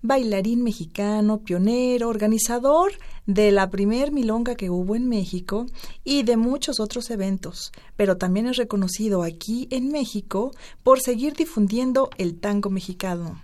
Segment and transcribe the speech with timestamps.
[0.03, 2.93] bailarín mexicano, pionero, organizador
[3.27, 5.67] de la primer milonga que hubo en México
[6.05, 10.53] y de muchos otros eventos, pero también es reconocido aquí en México
[10.83, 13.43] por seguir difundiendo el tango mexicano.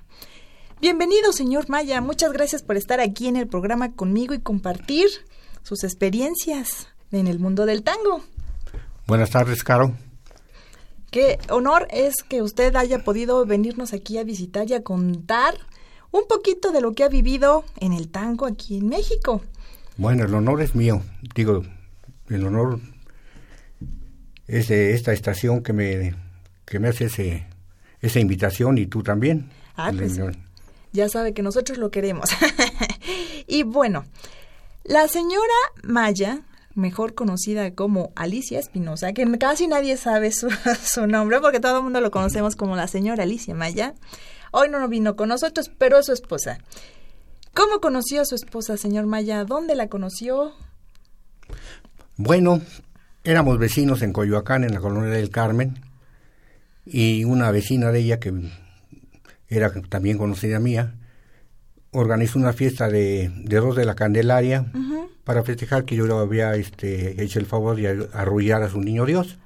[0.80, 2.00] Bienvenido, señor Maya.
[2.00, 5.08] Muchas gracias por estar aquí en el programa conmigo y compartir
[5.62, 8.22] sus experiencias en el mundo del tango.
[9.06, 9.94] Buenas tardes, Caro.
[11.12, 15.54] Qué honor es que usted haya podido venirnos aquí a visitar y a contar
[16.10, 19.42] un poquito de lo que ha vivido en el tango aquí en México.
[19.98, 21.02] Bueno, el honor es mío.
[21.34, 21.64] Digo,
[22.30, 22.80] el honor
[24.46, 26.14] es de esta estación que me,
[26.64, 27.46] que me hace ese,
[28.00, 29.50] esa invitación y tú también.
[29.76, 30.18] Ah, pues,
[30.92, 32.30] ya sabe que nosotros lo queremos.
[33.46, 34.06] y bueno,
[34.84, 35.52] la señora
[35.82, 36.40] Maya
[36.74, 42.00] mejor conocida como Alicia Espinosa, que casi nadie sabe su, nombre porque todo el mundo
[42.00, 43.94] lo conocemos como la señora Alicia Maya.
[44.50, 46.58] Hoy no vino con nosotros, pero es su esposa.
[47.54, 49.44] ¿Cómo conoció a su esposa, señor Maya?
[49.44, 50.52] ¿Dónde la conoció?
[52.16, 52.60] Bueno,
[53.24, 55.80] éramos vecinos en Coyoacán, en la colonia del Carmen,
[56.84, 58.32] y una vecina de ella, que
[59.48, 60.94] era también conocida mía,
[61.92, 64.66] organizó una fiesta de, de dos de la Candelaria
[65.24, 69.38] para festejar que yo había este, hecho el favor de arrullar a su niño Dios.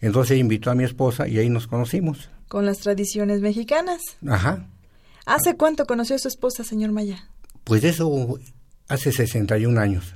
[0.00, 2.30] Entonces invitó a mi esposa y ahí nos conocimos.
[2.48, 4.00] Con las tradiciones mexicanas.
[4.26, 4.66] Ajá.
[5.26, 7.28] ¿Hace cuánto conoció a su esposa, señor Maya?
[7.64, 8.38] Pues eso
[8.88, 10.14] hace 61 años.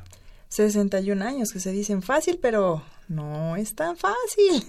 [0.49, 4.65] 61 años, que se dicen fácil, pero no es tan fácil.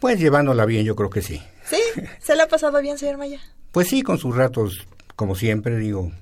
[0.00, 1.42] Pues llevándola bien, yo creo que sí.
[1.64, 1.80] ¿Sí?
[2.20, 3.40] ¿Se le ha pasado bien, señor Maya?
[3.72, 4.86] Pues sí, con sus ratos,
[5.18, 6.12] como siempre, digo,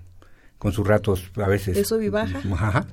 [0.59, 1.77] con sus ratos a veces.
[1.77, 2.41] ¿De sub y baja?
[2.53, 2.87] Ajá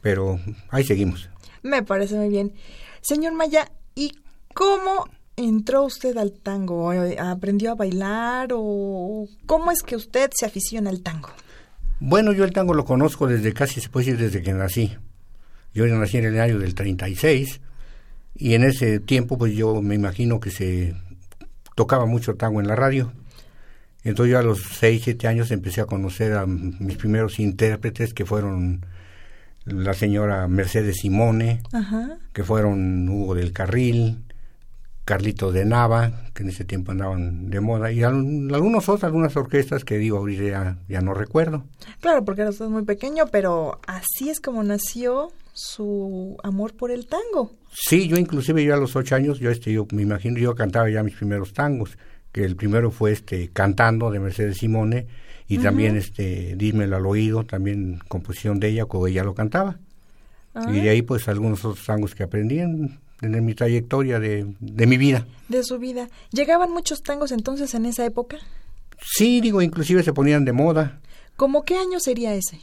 [0.00, 0.38] pero
[0.70, 1.28] ahí seguimos.
[1.62, 2.52] Me parece muy bien.
[3.00, 4.12] Señor Maya, ¿y
[4.54, 6.90] cómo entró usted al tango?
[7.18, 11.30] ¿Aprendió a bailar o cómo es que usted se aficiona al tango?
[12.00, 14.96] Bueno, yo el tango lo conozco desde casi, se puede decir, desde que nací.
[15.74, 17.60] Yo nací en el año del 36
[18.36, 20.94] y en ese tiempo pues yo me imagino que se
[21.74, 23.12] tocaba mucho tango en la radio.
[24.04, 28.24] Entonces yo a los 6, 7 años empecé a conocer a mis primeros intérpretes que
[28.24, 28.86] fueron
[29.64, 31.62] la señora Mercedes Simone,
[32.32, 34.24] que fueron Hugo del Carril,
[35.04, 39.84] Carlito de Nava, que en ese tiempo andaban de moda, y algunos otros, algunas orquestas
[39.84, 41.64] que digo ahorita ya, no recuerdo.
[42.00, 47.06] Claro, porque era usted muy pequeño, pero así es como nació su amor por el
[47.06, 47.52] tango.
[47.72, 50.90] Sí, yo inclusive yo a los ocho años, yo este, yo me imagino, yo cantaba
[50.90, 51.96] ya mis primeros tangos,
[52.38, 55.08] que el primero fue este Cantando de Mercedes Simone,
[55.48, 59.80] y también este Dímelo al oído, también composición de ella, como ella lo cantaba.
[60.68, 64.98] Y de ahí pues algunos otros tangos que aprendí en, mi trayectoria de, de, mi
[64.98, 65.26] vida.
[65.48, 66.08] De su vida.
[66.30, 68.38] ¿Llegaban muchos tangos entonces en esa época?
[69.02, 71.00] Sí, digo, inclusive se ponían de moda.
[71.34, 72.60] ¿Cómo qué año sería ese?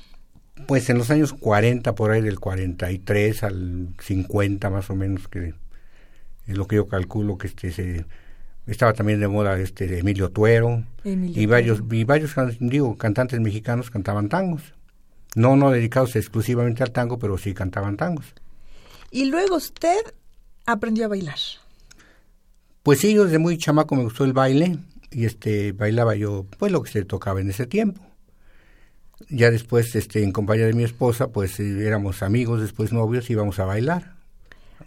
[0.67, 5.53] Pues en los años 40, por ahí del 43 al 50 más o menos, que
[6.47, 8.05] es lo que yo calculo que este se
[8.67, 10.83] estaba también de moda este Emilio Tuero.
[11.03, 14.73] Y varios y varios digo cantantes mexicanos cantaban tangos.
[15.35, 18.25] No no dedicados exclusivamente al tango pero sí cantaban tangos.
[19.11, 19.99] Y luego usted
[20.65, 21.37] aprendió a bailar.
[22.83, 24.77] Pues sí yo desde muy chamaco me gustó el baile
[25.11, 28.01] y este bailaba yo pues lo que se tocaba en ese tiempo.
[29.29, 33.59] Ya después este en compañía de mi esposa pues eh, éramos amigos después novios íbamos
[33.59, 34.15] a bailar.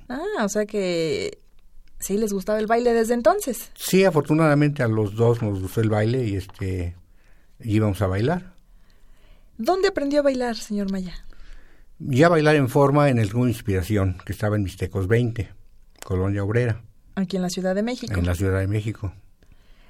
[0.08, 1.38] Ah o sea que
[2.00, 3.70] ¿Sí les gustaba el baile desde entonces?
[3.74, 6.96] Sí, afortunadamente a los dos nos gustó el baile y este
[7.60, 8.54] íbamos a bailar.
[9.56, 11.14] ¿Dónde aprendió a bailar, señor Maya?
[11.98, 15.48] Ya bailar en forma en el Club Inspiración, que estaba en Mixtecos 20,
[16.04, 16.82] Colonia Obrera.
[17.16, 18.14] Aquí en la Ciudad de México.
[18.14, 19.12] En la Ciudad de México.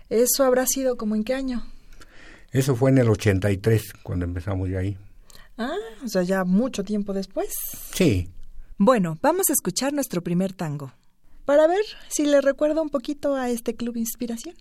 [0.08, 1.66] ¿Eso habrá sido como en qué año?
[2.50, 4.96] Eso fue en el 83, cuando empezamos ya ahí.
[5.58, 7.50] Ah, o sea, ya mucho tiempo después.
[7.92, 8.30] Sí.
[8.78, 10.92] Bueno, vamos a escuchar nuestro primer tango
[11.48, 14.54] para ver si le recuerda un poquito a este club Inspiración.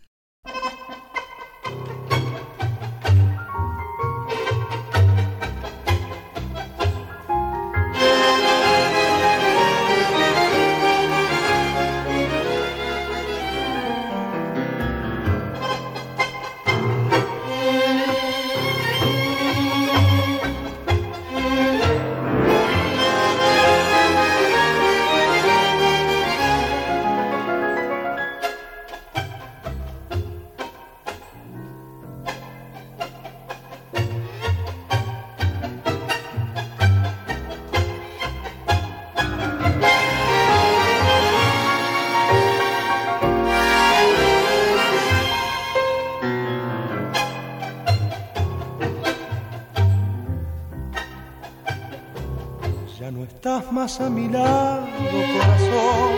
[53.88, 56.12] A mi lado, corazón.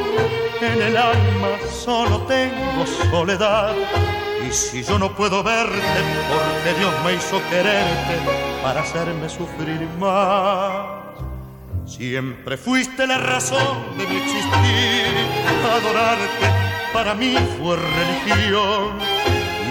[0.59, 3.75] En el alma solo tengo soledad.
[4.47, 5.99] Y si yo no puedo verte,
[6.31, 8.17] porque Dios me hizo quererte
[8.63, 10.99] para hacerme sufrir más.
[11.85, 15.05] Siempre fuiste la razón de mi existir,
[15.71, 16.47] adorarte
[16.91, 18.97] para mí fue religión.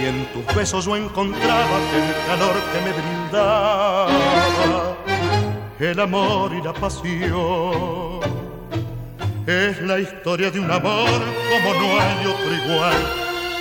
[0.01, 4.88] Y en tus besos yo encontraba el calor que me brindaba
[5.81, 8.21] el amor y la pasión.
[9.47, 12.97] Es la historia de un amor como no hay otro igual,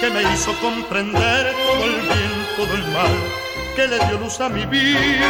[0.02, 3.16] que me hizo comprender todo el bien, todo el mal,
[3.76, 5.30] que le dio luz a mi vida,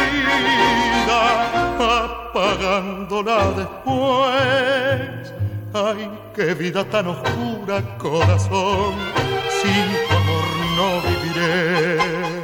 [1.78, 5.32] apagándola después.
[5.74, 8.94] Ay, qué vida tan oscura, corazón,
[9.62, 10.46] sin tu amor
[10.76, 12.37] no viviré.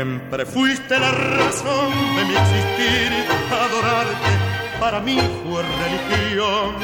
[0.00, 3.12] Siempre fuiste la razón de mi existir,
[3.52, 4.32] adorarte
[4.80, 6.74] para mí fue religión.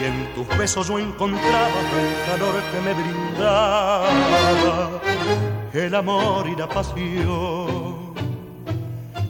[0.00, 4.08] Y en tus besos yo encontraba el calor que me brindaba,
[5.72, 8.14] el amor y la pasión.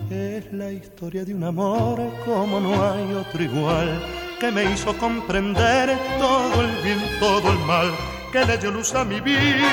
[0.08, 4.02] Es la historia de un amor como no hay otro igual,
[4.40, 7.92] que me hizo comprender todo el bien, todo el mal
[8.32, 9.70] que le dio luz a mi vida,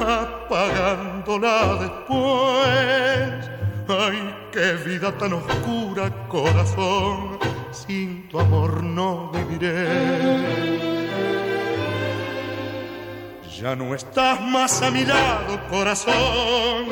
[0.00, 3.50] apagándola después.
[3.88, 7.38] Ay, qué vida tan oscura, corazón,
[7.70, 9.86] sin tu amor no viviré.
[13.60, 16.86] Ya no estás más a mi lado, corazón,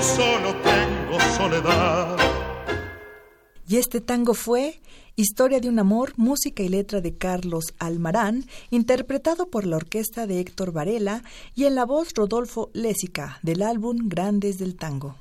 [0.00, 2.16] solo tengo soledad.
[3.68, 4.80] Y este tango fue
[5.18, 10.40] Historia de un amor, música y letra de Carlos Almarán, interpretado por la orquesta de
[10.40, 11.22] Héctor Varela
[11.54, 15.16] y en la voz Rodolfo Lésica, del álbum Grandes del Tango.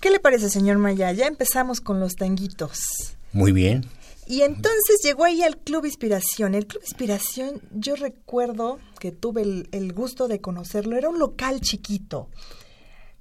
[0.00, 1.10] ¿Qué le parece, señor Maya?
[1.10, 3.16] Ya empezamos con los tanguitos.
[3.32, 3.84] Muy bien.
[4.28, 6.54] Y entonces llegó ahí al Club Inspiración.
[6.54, 10.96] El Club Inspiración, yo recuerdo que tuve el, gusto de conocerlo.
[10.96, 12.28] Era un local chiquito,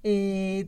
[0.03, 0.67] eh,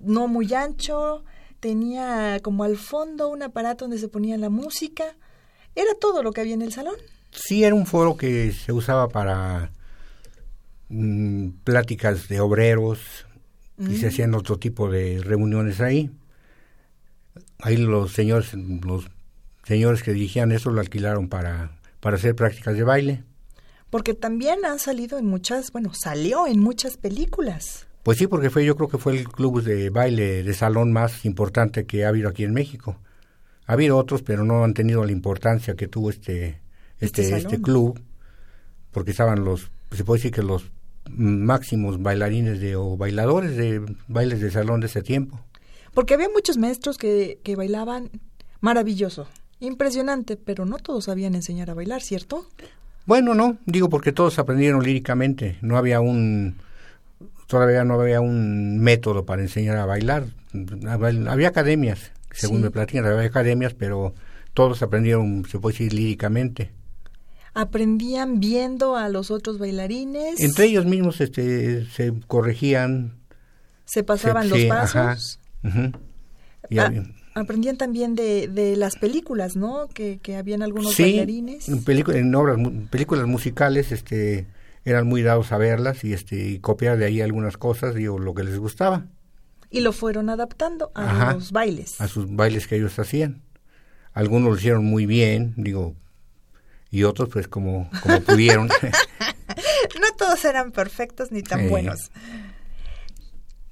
[0.00, 1.24] no muy ancho,
[1.60, 5.16] tenía como al fondo un aparato donde se ponía la música.
[5.74, 6.96] Era todo lo que había en el salón.
[7.30, 9.70] Sí, era un foro que se usaba para
[10.88, 13.00] mm, pláticas de obreros
[13.78, 14.08] y se mm.
[14.08, 16.10] hacían otro tipo de reuniones ahí.
[17.60, 19.06] Ahí los señores, los
[19.64, 23.24] señores que dirigían eso lo alquilaron para, para hacer prácticas de baile.
[23.90, 27.87] Porque también ha salido en muchas, bueno, salió en muchas películas.
[28.08, 31.26] Pues sí, porque fue, yo creo que fue el club de baile de salón más
[31.26, 32.96] importante que ha habido aquí en México.
[33.66, 36.58] Ha habido otros, pero no han tenido la importancia que tuvo este,
[37.00, 38.00] este, Este este, club,
[38.92, 40.70] porque estaban los, se puede decir que los
[41.10, 45.38] máximos bailarines de, o bailadores de bailes de salón de ese tiempo.
[45.92, 48.08] Porque había muchos maestros que, que bailaban
[48.62, 49.28] maravilloso,
[49.60, 52.46] impresionante, pero no todos sabían enseñar a bailar, ¿cierto?
[53.04, 56.56] Bueno, no, digo porque todos aprendieron líricamente, no había un,
[57.48, 60.26] todavía no había un método para enseñar a bailar,
[61.28, 62.62] había academias, según Sí.
[62.64, 64.14] me platican, había academias, pero
[64.54, 66.70] todos aprendieron, se puede decir, líricamente.
[67.54, 73.14] Aprendían viendo a los otros bailarines, Entre ellos mismos este, se corregían.
[73.84, 75.40] se pasaban se- los sí, pasos.
[75.64, 75.92] ajá.
[76.70, 79.88] Y Ah, había- aprendían también de, de las películas, ¿no?
[79.88, 81.68] Que, que habían algunos sí, bailarines.
[81.68, 81.82] En,
[82.14, 82.58] en obras,
[82.90, 84.46] películas musicales este,
[84.90, 88.34] eran muy dados a verlas y, este, y copiar de ahí algunas cosas, digo, lo
[88.34, 89.06] que les gustaba.
[89.70, 91.34] Y lo fueron adaptando a Ajá.
[91.34, 92.00] los bailes.
[92.00, 93.42] a sus bailes que ellos hacían.
[94.14, 95.94] Algunos lo hicieron muy bien, digo,
[96.90, 98.68] y otros pues como, como pudieron.
[100.00, 102.10] No todos eran perfectos ni tan buenos.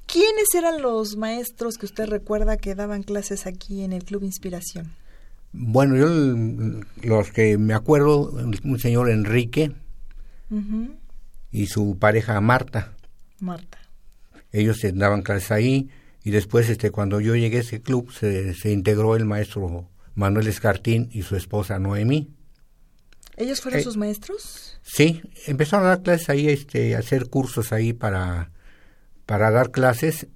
[0.07, 4.93] ¿Quiénes eran los maestros que usted recuerda que daban clases aquí en el Club Inspiración?
[5.53, 8.31] bueno, yo l- los que me acuerdo,
[8.65, 9.73] un señor Enrique
[11.57, 12.93] y su pareja Marta,
[13.41, 13.79] Marta.
[14.53, 15.89] ellos daban clases ahí
[16.23, 20.49] y después este cuando yo llegué a ese club se, se integró el maestro Manuel
[20.49, 22.31] Escartín y su esposa Noemí.
[23.37, 24.79] ¿Ellos fueron Eh, sus maestros?
[24.83, 28.51] Sí, empezaron a dar clases ahí, este, a hacer cursos ahí para,
[29.25, 30.27] para dar clases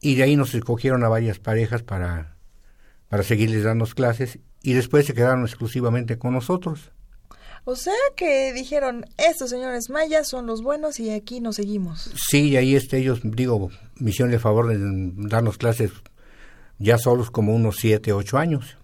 [0.00, 2.36] y de ahí nos escogieron a varias parejas para,
[3.08, 6.90] para seguirles dando clases y después se quedaron exclusivamente con nosotros.
[7.66, 12.10] O sea que dijeron, estos señores mayas son los buenos y aquí nos seguimos.
[12.28, 14.76] Sí, y ahí este, ellos, digo, me hicieron el favor de
[15.28, 15.90] darnos clases
[16.78, 18.76] ya solos como unos siete, ocho años.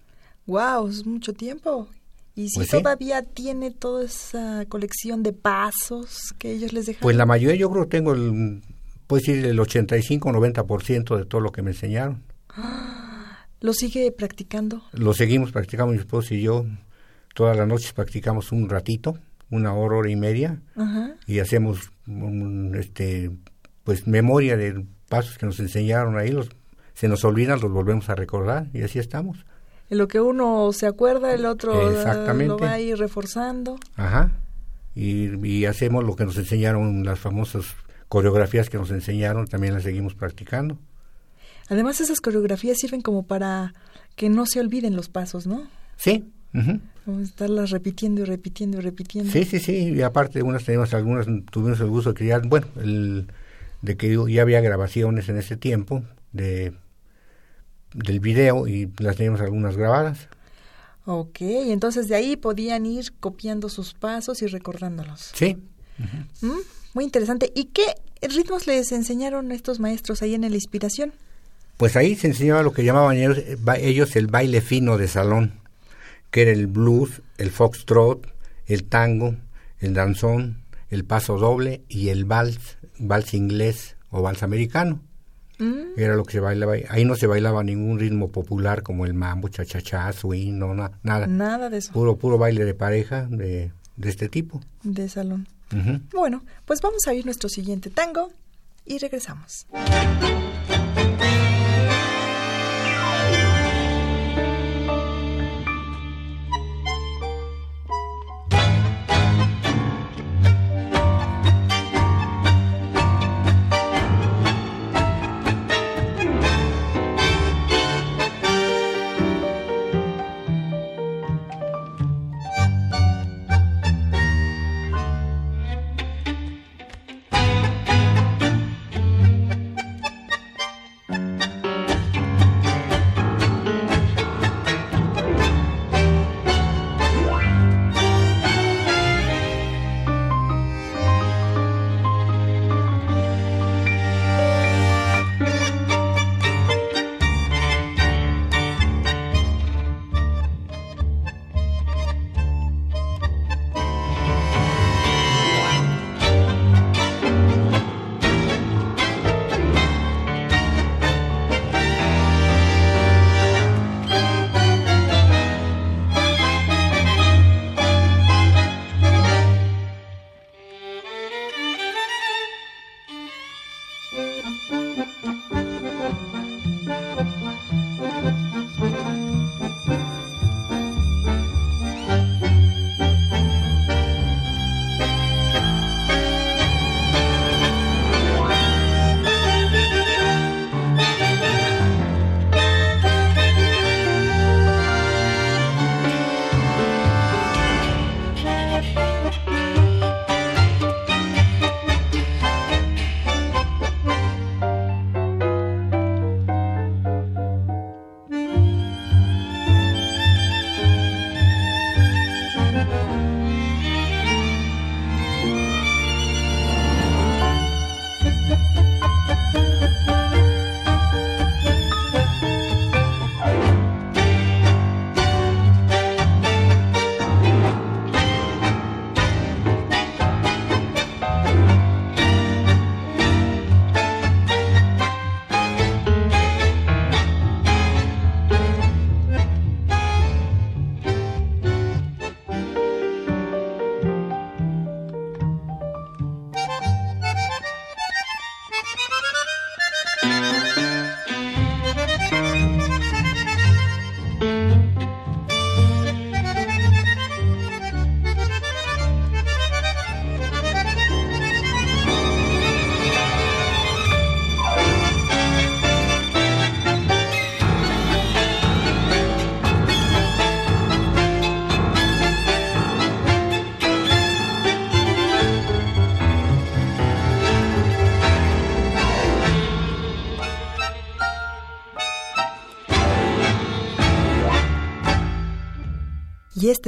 [0.46, 1.88] Wow, es mucho tiempo.
[2.34, 2.78] Y si Pues sí.
[2.78, 7.02] todavía tiene toda esa colección de pasos que ellos les dejaron.
[7.02, 8.62] Pues la mayoría yo creo que tengo el,
[9.06, 12.22] puedo decir el 85-90% de todo lo que me enseñaron.
[13.60, 14.82] ¿Lo sigue practicando?
[14.92, 16.64] Lo seguimos practicando mi esposo y yo.
[17.34, 19.18] Todas las noches practicamos un ratito,
[19.50, 21.14] una hora, hora y media, Ajá.
[21.26, 23.30] y hacemos un, este,
[23.84, 26.30] pues memoria de pasos que nos enseñaron ahí.
[26.30, 26.48] Los,
[26.94, 29.44] se nos olvidan, los volvemos a recordar y así estamos.
[29.88, 32.46] En lo que uno se acuerda, el otro ah, Exactamente.
[32.48, 33.76] lo va a ir reforzando.
[33.96, 34.32] Ajá.
[34.94, 37.64] Y, y hacemos lo que nos enseñaron, las famosas
[38.08, 40.78] coreografías que nos enseñaron, también las seguimos practicando.
[41.68, 43.72] Además, esas coreografías sirven como para
[44.16, 45.62] que no se olviden los pasos, ¿no?
[45.96, 46.32] Sí.
[47.06, 47.12] Ujú.
[47.12, 49.32] Como estarlas repitiendo y repitiendo y repitiendo.
[49.32, 53.26] Sí, sí, sí, y aparte unas tenemos algunas, tuvimos el gusto de ya, bueno, el,
[53.82, 56.02] de que ya había grabaciones en ese tiempo
[56.32, 56.72] de
[57.94, 60.28] del video y las teníamos algunas grabadas.
[61.06, 65.32] Ok, entonces de ahí podían ir copiando sus pasos y recordándolos.
[65.34, 65.56] Sí,
[66.40, 66.50] ¿Mm?
[66.94, 67.52] Muy interesante.
[67.54, 67.82] ¿Y qué
[68.22, 71.12] ritmos les enseñaron estos maestros ahí en la inspiración?
[71.76, 75.54] pues ahí se enseñaba lo que llamaban ellos, ba- ellos el baile fino de salón,
[76.30, 78.26] que era el blues, el foxtrot,
[78.66, 79.36] el tango,
[79.78, 85.00] el danzón, el paso doble y el vals, vals inglés o vals americano.
[85.58, 86.72] Mm, Era lo que se bailaba.
[86.72, 86.84] ahí.
[86.88, 91.26] Ahí no se bailaba ningún ritmo popular como el mambo, cha-cha-cha, swing, no, na- nada.
[91.26, 94.60] Nada de eso, Puro, puro baile de pareja de, de este tipo.
[94.82, 95.46] de salón.
[96.12, 98.32] Bueno, pues vamos a ir nuestro siguiente tango
[98.86, 99.66] y regresamos.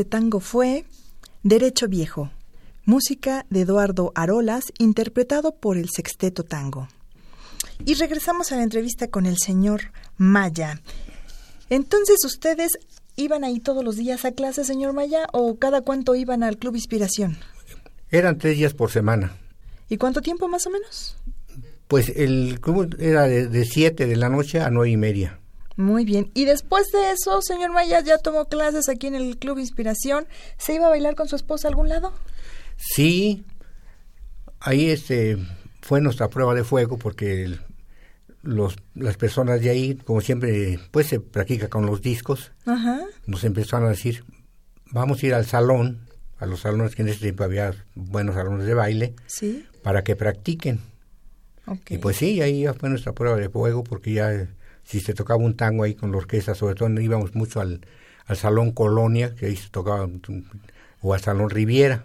[0.03, 0.85] Este tango fue
[1.45, 2.33] Derecho Viejo,
[2.85, 6.89] música de Eduardo Arolas, interpretado por el Sexteto Tango.
[7.87, 10.81] Y regresamos a la entrevista con el señor Maya.
[11.71, 12.73] Entonces, ¿ustedes
[13.15, 16.75] iban ahí todos los días a clase, señor Maya, o cada cuánto iban al Club
[16.75, 17.39] Inspiración?
[18.11, 19.37] Eran tres días por semana.
[19.89, 21.17] ¿Y cuánto tiempo más o menos?
[21.87, 25.39] Pues el club era de, siete de la noche a nueve y media.
[25.77, 26.31] Muy bien.
[26.35, 30.27] Y después de eso, señor Maya ya tomó clases aquí en el Club Inspiración.
[30.59, 32.13] ¿Se iba a bailar con su esposa a algún lado?
[32.77, 33.45] Sí.
[34.61, 35.39] Ahí este
[35.81, 37.59] fue nuestra prueba de fuego porque
[38.43, 42.53] los, las personas de ahí, como siempre, pues se practica con los discos,
[43.27, 44.25] nos empezaron a decir,
[44.91, 46.07] vamos a ir al salón,
[46.39, 49.67] a los salones que en ese tiempo había buenos salones de baile, ¿Sí?
[49.83, 50.81] para que practiquen.
[51.89, 54.49] Y pues sí, ahí ya fue nuestra prueba de fuego, porque ya
[54.85, 57.81] si se tocaba un tango ahí con la orquesta, sobre todo íbamos mucho al,
[58.27, 60.09] al Salón Colonia, que ahí se tocaba,
[61.01, 62.05] o al Salón Riviera.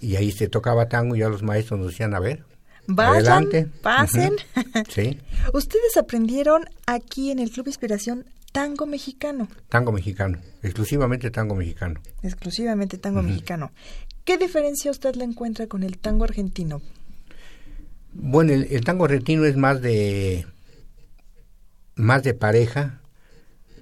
[0.00, 2.44] Y ahí se tocaba tango y ya los maestros nos decían, a ver,
[2.86, 3.48] Vayan,
[3.82, 4.36] pasen.
[4.88, 5.18] Sí.
[5.52, 9.48] Ustedes aprendieron aquí en el Club Inspiración tango mexicano.
[9.68, 12.00] Tango mexicano, exclusivamente tango mexicano.
[12.22, 13.72] Exclusivamente tango mexicano.
[14.24, 16.80] ¿Qué diferencia usted le encuentra con el tango argentino?
[18.12, 20.46] Bueno, el, tango argentino es más de
[21.94, 23.00] más de pareja,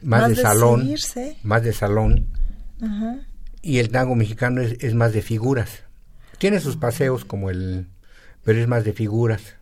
[0.03, 0.89] más, de, salón,
[1.43, 2.29] más de salón.
[3.63, 5.85] Y el tango mexicano es, es más de figuras.
[6.39, 7.87] Tiene sus paseos como el
[8.45, 9.57] pero es más de figuras.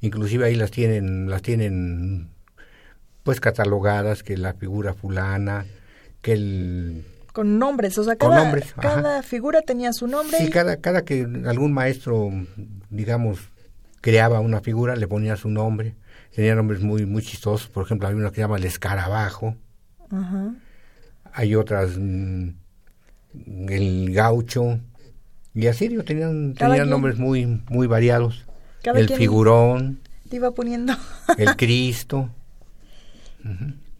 [0.00, 2.28] Inclusive ahí las tienen, las tienen
[3.22, 5.64] pues catalogadas, que la figura fulana,
[6.20, 7.04] que el...
[7.32, 10.38] Con nombres, o sea, cada, cada figura tenía su nombre.
[10.38, 12.30] Sí, cada, cada que algún maestro,
[12.90, 13.40] digamos,
[14.00, 15.96] creaba una figura, le ponía su nombre.
[16.34, 17.68] Tenía nombres muy, muy chistosos.
[17.68, 19.56] Por ejemplo, hay una que se llama el escarabajo.
[21.32, 22.48] Hay otras, mm,
[23.68, 24.78] el gaucho,
[25.54, 28.44] y Asirio tenían, tenían nombres muy, muy variados.
[28.82, 30.00] el figurón.
[30.28, 30.94] Te iba poniendo.
[31.38, 32.28] el Cristo.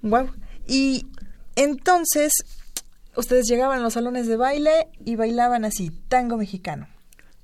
[0.02, 0.30] Wow.
[0.66, 1.06] Y
[1.54, 2.32] entonces,
[3.16, 6.88] ustedes llegaban a los salones de baile y bailaban así, tango mexicano.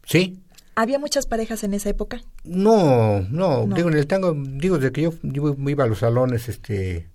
[0.05, 0.43] Sí.
[0.81, 2.23] ¿Había muchas parejas en esa época?
[2.45, 6.49] No, no, digo, en el tango, digo, desde que yo, yo, iba a los salones,
[6.49, 7.11] este,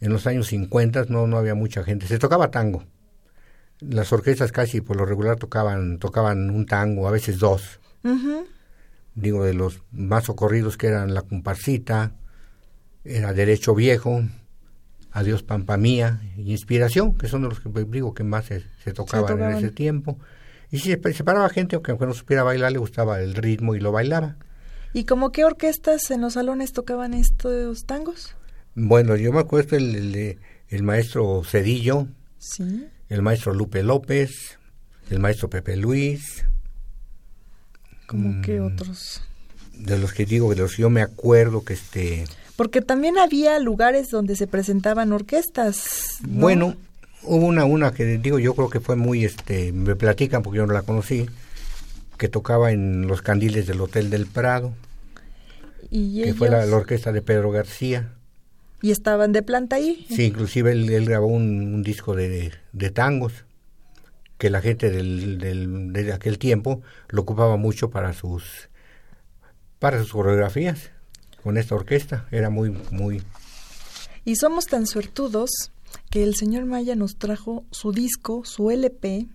[0.00, 2.06] en los años 50, no, no había mucha gente.
[2.06, 2.84] Se tocaba tango
[3.80, 7.80] las orquestas casi por lo regular tocaban tocaban un tango, a veces dos.
[9.14, 12.12] Digo, de los más socorridos que eran La Comparsita,
[13.04, 14.22] era Derecho Viejo,
[15.12, 19.58] Adiós Pampa Mía Inspiración, que son de los que digo que más se, tocaban, en
[19.58, 20.18] ese tiempo.
[20.74, 23.92] Y si se paraba gente, aunque, no supiera bailar, le gustaba el ritmo y lo
[23.92, 24.34] bailaba.
[24.92, 28.34] ¿Y como qué orquestas en los salones tocaban estos tangos?
[28.74, 32.08] Bueno, yo me acuerdo el, el, el maestro Cedillo,
[32.38, 32.88] ¿Sí?
[33.08, 34.58] el maestro Lupe López,
[35.10, 36.44] el maestro Pepe Luis.
[38.08, 39.22] ¿Cómo que mm, otros?
[39.74, 42.24] De los que digo, de los que yo me acuerdo que este...
[42.56, 46.18] Porque también había lugares donde se presentaban orquestas.
[46.22, 46.74] Bueno,
[47.26, 50.66] hubo una, una que digo, yo creo que fue muy, este, me platican porque yo
[50.66, 51.26] no la conocí,
[52.18, 54.72] que tocaba en los candiles del Hotel del Prado.
[55.90, 58.12] ¿Y que fue la, orquesta de Pedro García.
[58.82, 60.06] ¿Y estaban de planta ahí?
[60.08, 62.52] Sí, inclusive él, grabó un, disco de,
[62.92, 63.32] tangos
[64.38, 68.68] que la gente del, del, de aquel tiempo lo ocupaba mucho para sus
[69.78, 70.90] para sus coreografías
[71.42, 73.22] con esta orquesta era muy muy
[74.24, 75.70] y somos tan suertudos
[76.10, 79.28] que el señor Maya nos trajo su disco su LP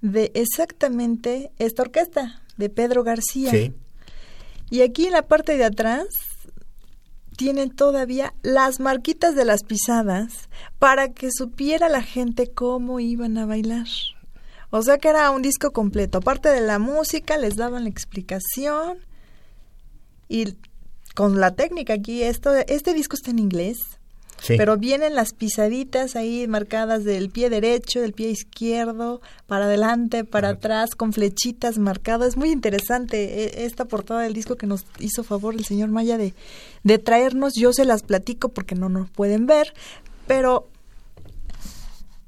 [0.00, 3.74] de exactamente esta orquesta de Pedro García sí.
[4.70, 6.06] y aquí en la parte de atrás
[7.38, 10.48] tienen todavía las marquitas de las pisadas
[10.80, 13.86] para que supiera la gente cómo iban a bailar.
[14.70, 16.18] O sea que era un disco completo.
[16.18, 18.98] Aparte de la música, les daban la explicación.
[20.28, 20.56] Y
[21.14, 23.97] con la técnica aquí, esto, este disco está en inglés.
[24.46, 30.50] Pero vienen las pisaditas ahí marcadas del pie derecho, del pie izquierdo, para adelante, para
[30.50, 32.28] atrás, con flechitas marcadas.
[32.28, 36.18] Es muy interesante e, esta portada del disco que nos hizo favor el señor Maya
[36.18, 36.34] de,
[36.84, 37.54] de traernos.
[37.54, 39.74] Yo se las platico porque no nos pueden ver,
[40.26, 40.68] pero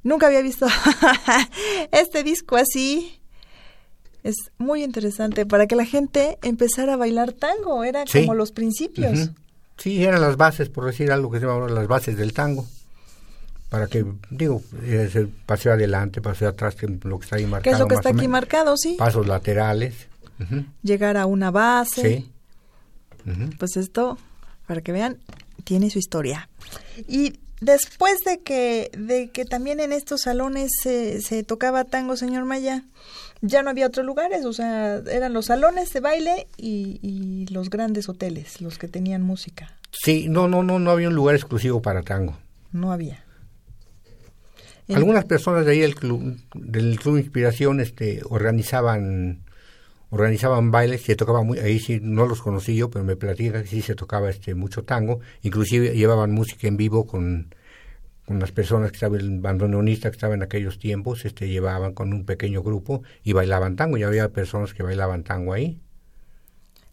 [0.02, 0.66] nunca había visto
[1.92, 3.16] este disco así.
[4.22, 9.30] Es muy interesante para que la gente empezara a bailar tango, era como los principios.
[9.80, 12.66] Sí, eran las bases, por decir algo que se llama las bases del tango.
[13.70, 17.62] Para que, digo, es el paseo adelante, paseo atrás, que lo que está ahí marcado.
[17.62, 18.96] ¿Qué es lo que está aquí marcado, sí?
[18.98, 19.94] Pasos laterales.
[20.82, 22.26] Llegar a una base.
[23.24, 23.42] Sí.
[23.58, 24.18] Pues esto,
[24.66, 25.18] para que vean,
[25.64, 26.48] tiene su historia.
[27.08, 32.44] Y después de que, de que también en estos salones se, se tocaba tango, señor
[32.44, 32.84] Maya,
[33.42, 37.70] ya no había otros lugares, o sea, eran los salones de baile y, y los
[37.70, 39.76] grandes hoteles los que tenían música.
[39.92, 42.36] Sí, no, no, no, no había un lugar exclusivo para tango.
[42.72, 43.24] No había.
[44.88, 49.42] El- Algunas personas de ahí del club, del club Inspiración este, organizaban
[50.12, 53.68] organizaban bailes, se tocaba muy, ahí sí no los conocí yo, pero me platican que
[53.68, 57.54] sí se tocaba este mucho tango, inclusive llevaban música en vivo con,
[58.30, 62.12] con las personas que estaban, el bandoneonista que estaba en aquellos tiempos, este llevaban con
[62.12, 65.80] un pequeño grupo y bailaban tango, ya había personas que bailaban tango ahí.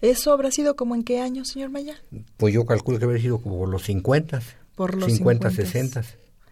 [0.02, 1.93] ¿Eso habrá sido como en qué año, señor Maya?
[2.38, 4.41] Pues yo calculo que habría sido como por los 50,
[4.73, 5.54] Por los 50, 50s.
[5.54, 6.04] 60.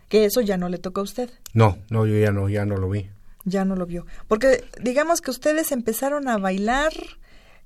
[0.08, 1.32] Que eso ya no le tocó a usted.
[1.56, 3.10] No, no, yo ya no, ya no lo vi.
[3.44, 4.06] Ya no lo vio.
[4.28, 6.94] Porque digamos que ustedes empezaron a bailar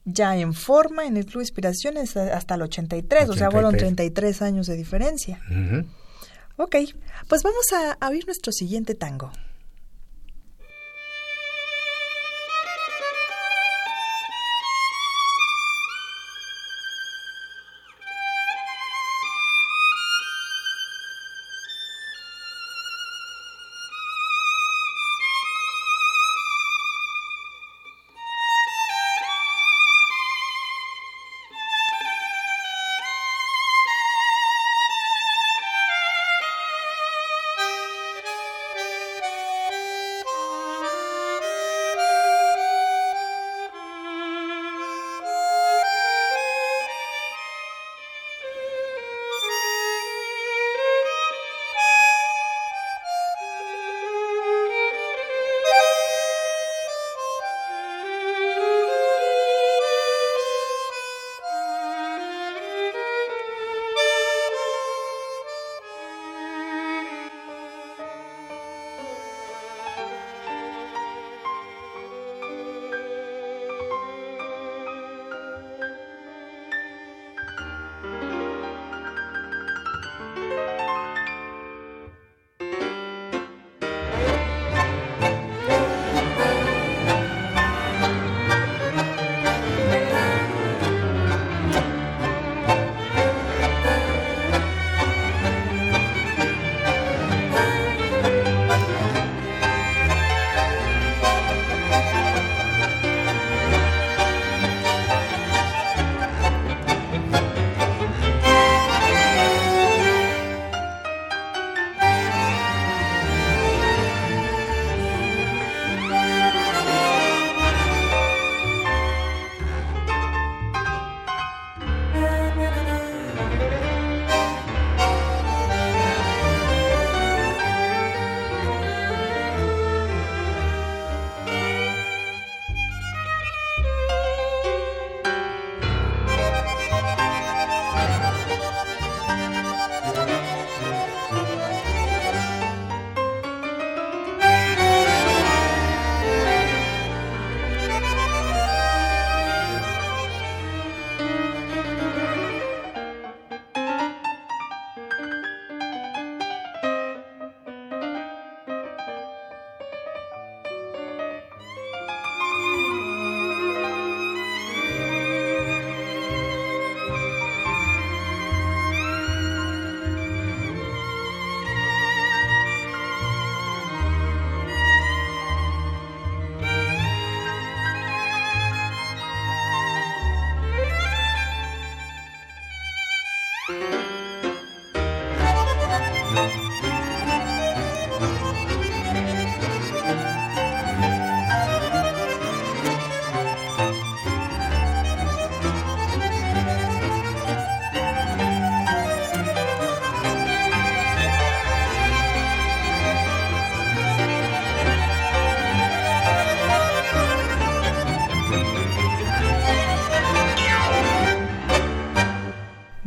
[0.05, 4.13] ya en forma en el Club Inspiraciones hasta el 83, o sea, fueron 83.
[4.13, 5.41] 33 años de diferencia.
[5.51, 5.85] Ujú.
[6.61, 6.75] Ok,
[7.29, 9.31] pues vamos a, a oír nuestro siguiente tango.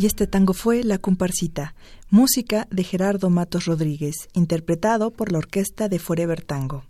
[0.03, 1.77] Y este tango fue La Comparsita,
[2.11, 6.83] música de Gerardo Matos Rodríguez, interpretado por la orquesta de Forever Tango.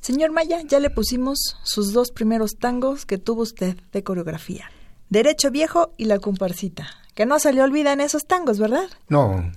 [0.00, 4.70] Señor Maya, ya le pusimos sus dos primeros tangos que tuvo usted de coreografía.
[5.10, 6.86] Derecho Viejo y La Comparsita.
[7.14, 8.88] Que no se le olvidan esos tangos, ¿verdad?
[9.10, 9.52] No,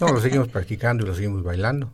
[0.00, 1.92] no, lo seguimos practicando y lo seguimos bailando.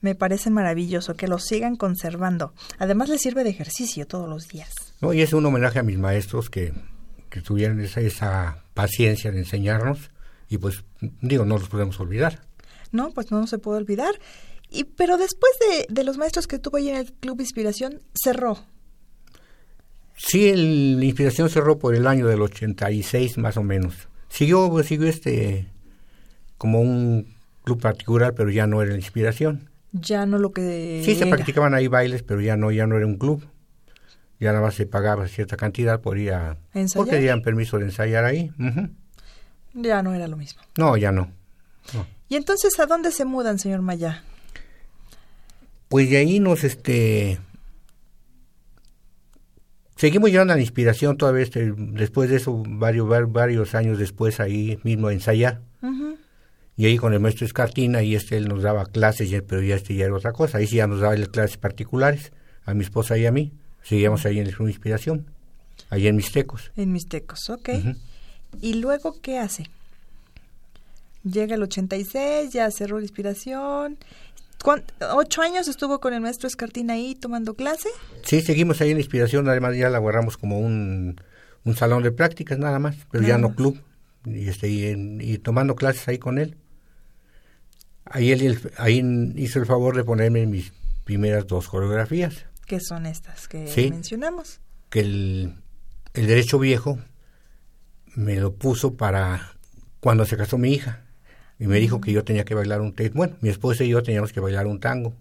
[0.00, 2.54] Me parece maravilloso que los sigan conservando.
[2.78, 4.72] Además les sirve de ejercicio todos los días.
[5.02, 6.72] No, y es un homenaje a mis maestros que,
[7.28, 10.10] que tuvieron esa, esa paciencia de enseñarnos
[10.48, 10.84] y pues
[11.20, 12.40] digo, no los podemos olvidar.
[12.90, 14.14] No, pues no se puede olvidar.
[14.70, 18.58] Y, pero después de, de los maestros que tuvo ahí en el Club Inspiración, cerró.
[20.16, 24.08] Sí, el, la inspiración cerró por el año del 86 más o menos.
[24.28, 25.68] Siguió, pues, siguió este
[26.58, 29.68] como un club particular, pero ya no era la inspiración.
[29.92, 33.06] Ya no lo que Sí, se practicaban ahí bailes, pero ya no, ya no era
[33.06, 33.44] un club.
[34.42, 36.56] Ya nada más se pagaba cierta cantidad por ir a...
[36.74, 37.04] ¿Ensayar?
[37.06, 38.50] Porque dieran permiso de ensayar ahí.
[39.72, 40.60] Ya no era lo mismo.
[40.76, 41.30] No, ya no.
[42.28, 44.24] ¿Y entonces a dónde se mudan, señor Maya?
[45.88, 47.38] Pues de ahí nos, este...
[49.96, 54.78] Seguimos llevando la inspiración todavía, este, después de eso, varios, var- varios años después, ahí
[54.82, 55.60] mismo a ensayar.
[56.76, 59.94] Y ahí con el maestro Escartina, y este él nos daba clases, pero ya este
[59.94, 60.58] ya era otra cosa.
[60.58, 62.32] Ahí sí ya nos daba las clases particulares,
[62.64, 63.52] a mi esposa y a mí.
[63.82, 65.26] Seguíamos ahí en el Club Inspiración,
[65.90, 66.70] ahí en Mixtecos.
[66.76, 67.68] En Mixtecos, ok.
[67.78, 67.94] Ujú.
[68.60, 69.64] ¿Y luego qué hace?
[71.24, 73.96] Llega el 86, ya cerró la inspiración.
[74.62, 77.88] ¿Cuán- ¿Ocho años estuvo con el maestro Escartín ahí tomando clase?
[78.24, 81.20] Sí, seguimos ahí en Inspiración, además ya la agarramos como un,
[81.64, 83.56] un salón de prácticas nada más, pero ya no más.
[83.56, 83.80] club,
[84.26, 86.56] y, este, y, en- y tomando clases ahí con él.
[88.04, 89.02] Ahí él ahí
[89.36, 90.72] hizo el favor de ponerme mis
[91.04, 93.90] primeras dos coreografías, que son estas que Sí.
[93.90, 94.60] mencionamos.
[94.90, 95.54] que el,
[96.14, 96.98] el derecho viejo
[98.14, 99.56] me lo puso para
[100.00, 101.04] cuando se casó mi hija,
[101.58, 104.02] y me dijo que yo tenía que bailar un tango, bueno, mi esposa y yo
[104.02, 105.14] teníamos que bailar un tango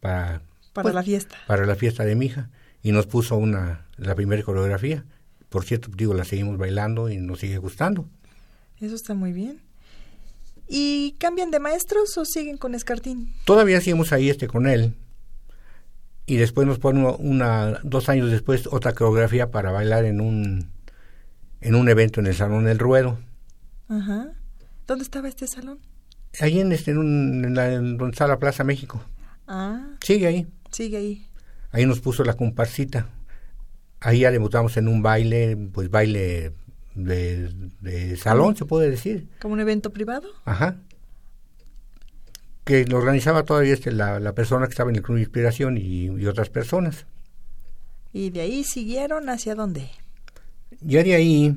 [0.00, 0.40] para
[0.72, 1.36] Para Pues, la fiesta.
[1.46, 2.50] para la fiesta de mi hija
[2.82, 5.04] y nos puso una la primera coreografía.
[5.48, 8.08] Por cierto, digo, la seguimos bailando y nos sigue gustando.
[8.80, 9.60] Eso está muy bien.
[10.66, 13.32] ¿Y cambian de maestros o siguen con Escartín?
[13.44, 14.94] Todavía seguimos ahí este con él
[16.26, 20.70] y después nos pone una dos años después otra coreografía para bailar en un
[21.60, 23.18] en un evento en el Salón del Ruedo.
[23.88, 24.28] Ajá.
[24.86, 25.78] ¿Dónde estaba este salón?
[26.40, 29.02] Ahí en este en, un, en la, en donde está la Plaza México.
[29.46, 30.46] Ah, Sigue ahí.
[30.70, 31.26] sigue ahí.
[31.70, 33.08] Ahí nos puso la comparsita.
[34.00, 36.52] Ahí ya debutamos en un baile, pues baile
[36.94, 39.28] de, de salón, se puede decir.
[39.40, 40.28] ¿Como un evento privado?
[40.44, 40.76] Ajá.
[42.64, 45.76] Que lo organizaba todavía este, la, la persona que estaba en el Club de Inspiración
[45.76, 47.06] y, y otras personas.
[48.12, 49.90] ¿Y de ahí siguieron hacia dónde?
[50.80, 51.56] Ya de ahí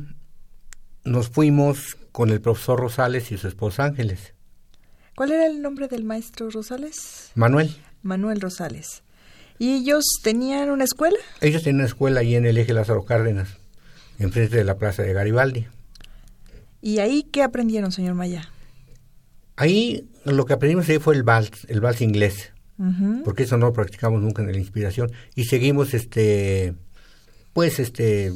[1.04, 4.34] nos fuimos con el profesor Rosales y su esposa Ángeles.
[5.15, 7.32] ¿Cuál era el nombre del maestro Rosales?
[7.36, 9.04] Manuel, Manuel Rosales.
[9.60, 11.17] ¿Y ellos tenían una escuela?
[11.41, 13.58] ellos tenían una escuela ahí en el eje Lázaro Cárdenas,
[14.20, 15.67] enfrente de la plaza de Garibaldi.
[16.82, 18.50] ¿Y ahí qué aprendieron, señor Maya?
[19.58, 22.54] Ahí lo que aprendimos ahí fue el vals, el vals inglés.
[23.26, 26.76] Porque eso no lo practicamos nunca en la inspiración y seguimos este
[27.54, 28.32] pues este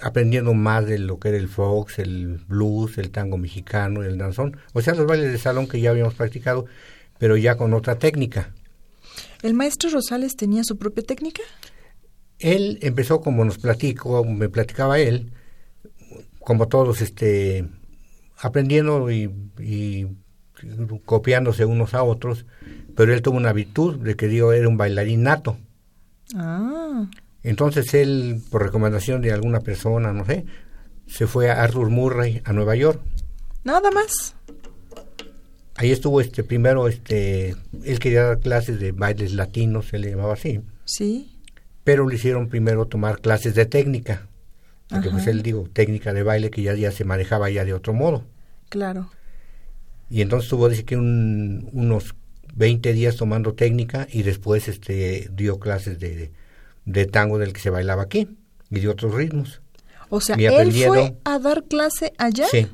[0.00, 4.56] aprendiendo más de lo que era el fox, el blues, el tango mexicano, el danzón,
[4.72, 6.66] o sea, los bailes de salón que ya habíamos practicado,
[7.18, 8.54] pero ya con otra técnica.
[9.42, 11.42] ¿El maestro Rosales tenía su propia técnica?
[12.38, 15.32] Él empezó como nos platicó, me platicaba él,
[16.38, 17.68] como todos este
[18.36, 20.06] aprendiendo y, y
[21.04, 22.46] copiándose unos a otros,
[22.96, 25.56] pero él tuvo una virtud de que digo era un bailarín nato.
[26.34, 27.06] Ah,
[27.42, 30.44] Entonces él, por recomendación de alguna persona, no sé,
[31.06, 33.00] se fue a Arthur Murray a Nueva York.
[33.64, 34.34] nada más.
[35.76, 40.34] Ahí estuvo este primero, este, él quería dar clases de bailes latinos, se le llamaba
[40.34, 41.36] así, Sí.
[41.82, 44.28] pero le hicieron primero tomar clases de técnica,
[44.88, 47.92] porque pues él digo técnica de baile que ya, ya se manejaba ya de otro
[47.92, 48.22] modo.
[48.68, 49.10] Claro.
[50.10, 52.14] Y entonces tuvo dice que un- unos
[52.54, 56.30] 20 días tomando técnica y después este dio clases de,
[56.84, 58.28] de tango del que se bailaba aquí
[58.70, 59.60] y de otros ritmos.
[60.10, 62.68] O sea, Y él fue a dar clase allá, Sí,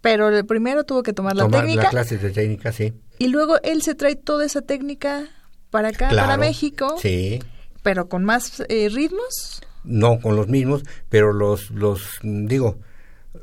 [0.00, 2.94] pero el primero tuvo que tomar la tomar técnica las clases de técnica, sí.
[3.18, 5.28] y luego él se trae toda esa técnica
[5.70, 7.40] para acá, para México, Sí,
[7.82, 9.60] pero con más eh, ritmos.
[9.84, 12.78] no con los mismos, pero los, los digo,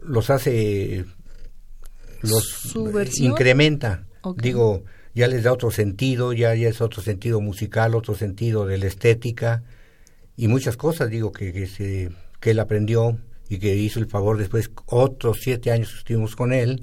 [0.01, 1.05] los hace,
[2.23, 2.75] los
[3.19, 4.05] incrementa.
[4.37, 4.83] Digo,
[5.13, 8.87] ya les da otro sentido, ya, ya es otro sentido musical, otro sentido de la
[8.87, 9.63] estética
[10.35, 12.09] y muchas cosas, digo, que, que, se,
[12.39, 16.81] que él aprendió y que hizo el favor después, otros siete años estuvimos con él,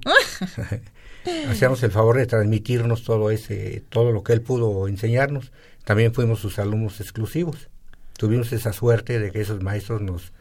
[1.48, 5.52] hacíamos el favor de transmitirnos todo ese, todo lo que él pudo enseñarnos.
[5.84, 7.70] También fuimos sus alumnos exclusivos.
[8.16, 10.32] Tuvimos esa suerte de que esos maestros nos,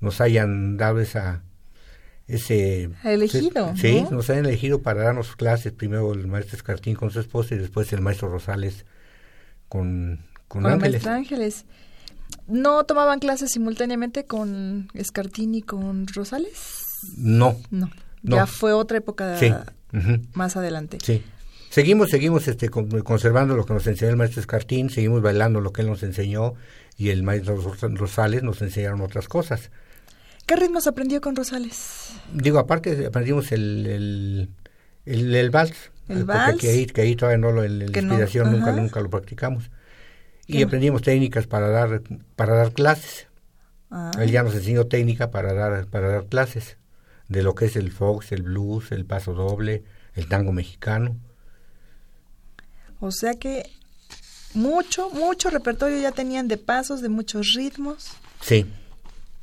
[0.00, 1.42] nos hayan dado esa,
[2.28, 4.10] ese Elegido, sí, ¿no?
[4.10, 7.92] nos hayan elegido para darnos clases, primero el maestro Escartín con su esposa y después
[7.92, 8.84] el maestro Rosales
[9.68, 11.64] con, con, Con el Ángeles.
[12.48, 16.84] ¿No tomaban clases simultáneamente con Escartín y con Rosales?
[17.16, 17.90] No, No.
[18.22, 18.46] Ya No.
[18.48, 19.52] fue otra época Sí.
[19.92, 20.98] ujú, más adelante.
[21.04, 21.22] Sí.
[21.70, 25.72] Seguimos, seguimos este, con- conservando lo que nos enseñó el maestro Escartín, seguimos bailando lo
[25.72, 26.54] que él nos enseñó
[26.96, 29.70] y el maestro Ros- Rosales nos enseñaron otras cosas.
[30.46, 32.10] ¿Qué ritmos aprendió con Rosales?
[32.32, 34.48] Digo, aparte aprendimos el, el,
[35.04, 35.90] el, el vals.
[36.08, 36.60] ¿El porque vals?
[36.60, 39.70] Que ahí, que ahí todavía no lo, en la no, nunca, nunca lo practicamos.
[40.46, 42.02] Y aprendimos técnicas para dar,
[42.36, 43.26] para dar clases.
[43.90, 46.76] Ah, Él ya nos enseñó técnica para dar, para dar clases
[47.28, 49.82] de lo que es el fox, el blues, el paso doble,
[50.14, 51.16] el tango mexicano.
[53.00, 53.68] o sea que
[54.54, 58.10] mucho, mucho repertorio ya tenían de pasos, de muchos ritmos.
[58.40, 58.66] Sí.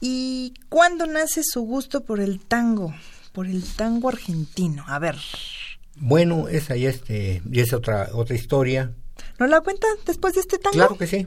[0.05, 2.93] ¿Y cuándo nace su gusto por el tango?
[3.31, 4.83] Por el tango argentino.
[4.85, 5.15] A ver,
[5.95, 8.91] Bueno, esa ya este, y es otra, otra historia.
[9.39, 10.73] ¿nos la cuenta después de este tango?
[10.73, 11.25] Claro que sí.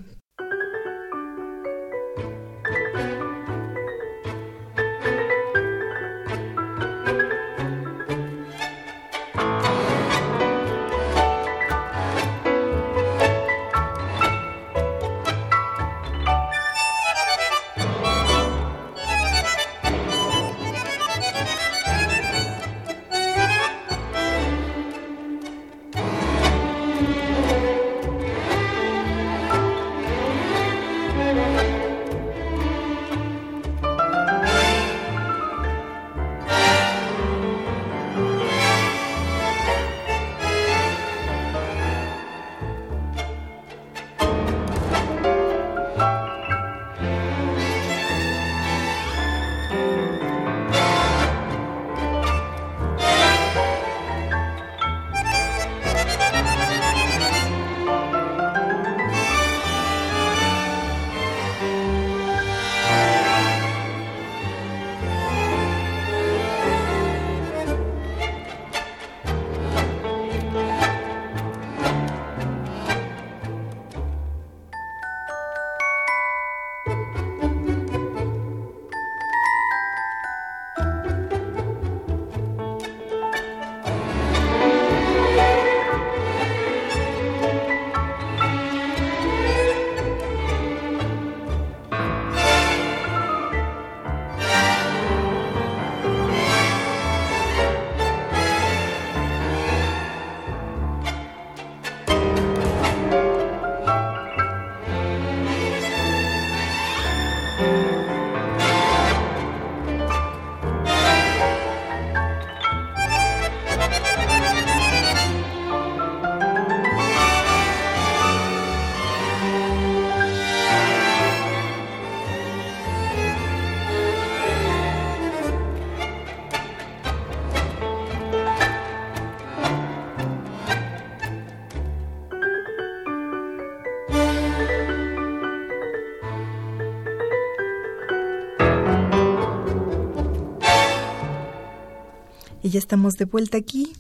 [142.67, 143.93] Y ya estamos de vuelta aquí.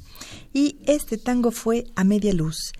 [0.52, 2.72] Y este tango fue A Media Luz,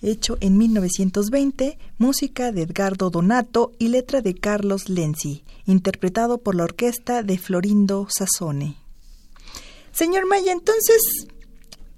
[0.00, 6.64] hecho en 1920, música de Edgardo Donato y letra de Carlos Lenzi, interpretado por la
[6.64, 8.78] orquesta de Florindo Sassone.
[9.92, 11.02] Señor Maya, entonces,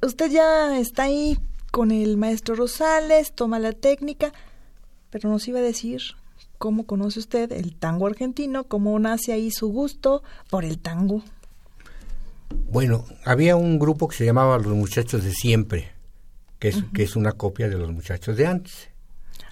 [0.03, 1.39] usted ya está ahí
[1.71, 4.33] con el maestro Rosales, toma la técnica,
[5.11, 6.01] pero nos iba a decir
[6.59, 11.23] cómo conoce usted el tango argentino, cómo nace ahí su gusto por el tango.
[12.71, 15.91] Bueno, había un grupo que se llamaba Los Muchachos de Siempre,
[16.59, 18.89] que es, que es una copia de Los Muchachos de antes.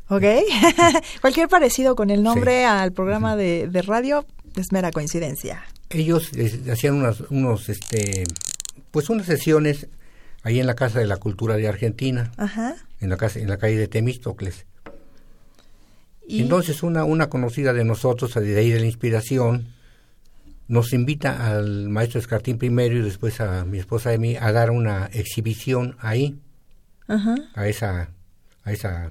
[0.09, 0.23] ¿Ok?
[1.21, 4.25] Cualquier parecido con el nombre al programa de, de radio
[4.57, 5.63] es mera coincidencia.
[5.91, 8.25] Ellos eh, hacían unas, unos, este,
[8.91, 9.89] pues unas sesiones
[10.43, 12.77] ahí en la Casa de la Cultura de Argentina, Ajá.
[13.01, 14.67] en la, casa, en la calle de Temístocles.
[16.27, 19.75] Y, Entonces una, una conocida de nosotros, de ahí de la inspiración,
[20.69, 24.53] nos invita al maestro Escartín primero y después a mi esposa y a mí a
[24.53, 26.39] dar una exhibición ahí,
[27.09, 27.37] Ajá.
[27.55, 28.11] a esa,
[28.65, 29.11] a esa,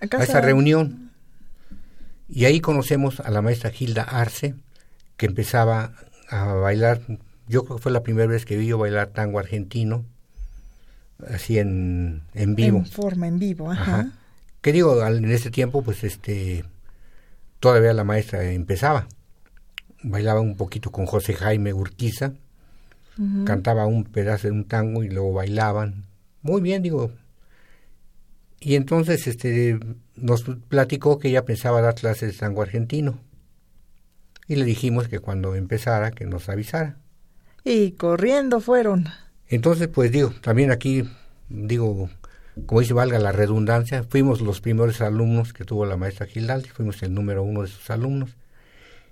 [0.00, 1.12] A esa reunión.
[2.28, 4.56] Y ahí conocemos a la maestra Gilda Arce,
[5.16, 5.92] que empezaba
[6.28, 7.00] a bailar,
[7.46, 10.04] yo creo que fue la primera vez que vi yo bailar tango argentino,
[11.28, 12.78] así en, en vivo.
[12.78, 13.82] En forma, en vivo, ajá.
[13.82, 14.12] Ajá.
[14.60, 16.64] Que digo, en ese tiempo, pues este,
[17.60, 19.06] todavía la maestra empezaba.
[20.02, 22.32] Bailaba un poquito con José Jaime Urquiza,
[23.44, 26.04] cantaba un pedazo de un tango y luego bailaban.
[26.42, 27.12] Muy bien, digo.
[28.58, 29.78] Y entonces este,
[30.16, 33.18] nos platicó que ella pensaba dar clases de tango argentino.
[34.48, 36.96] Y le dijimos que cuando empezara, que nos avisara.
[37.64, 39.06] Y corriendo fueron.
[39.48, 41.08] Entonces, pues digo, también aquí,
[41.48, 42.08] digo,
[42.66, 47.02] como dice, valga la redundancia, fuimos los primeros alumnos que tuvo la maestra Gildaldi, fuimos
[47.02, 48.36] el número uno de sus alumnos.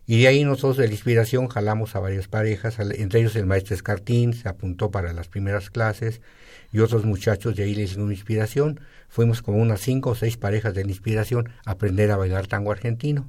[0.07, 3.75] Y de ahí nosotros de la inspiración jalamos a varias parejas, entre ellos el maestro
[3.75, 6.21] Escartín se apuntó para las primeras clases
[6.73, 8.81] y otros muchachos de ahí les dio inspiración.
[9.09, 12.73] Fuimos como unas cinco o seis parejas de la inspiración a aprender a bailar tango
[12.73, 13.29] argentino.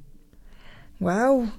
[1.00, 1.52] Wow.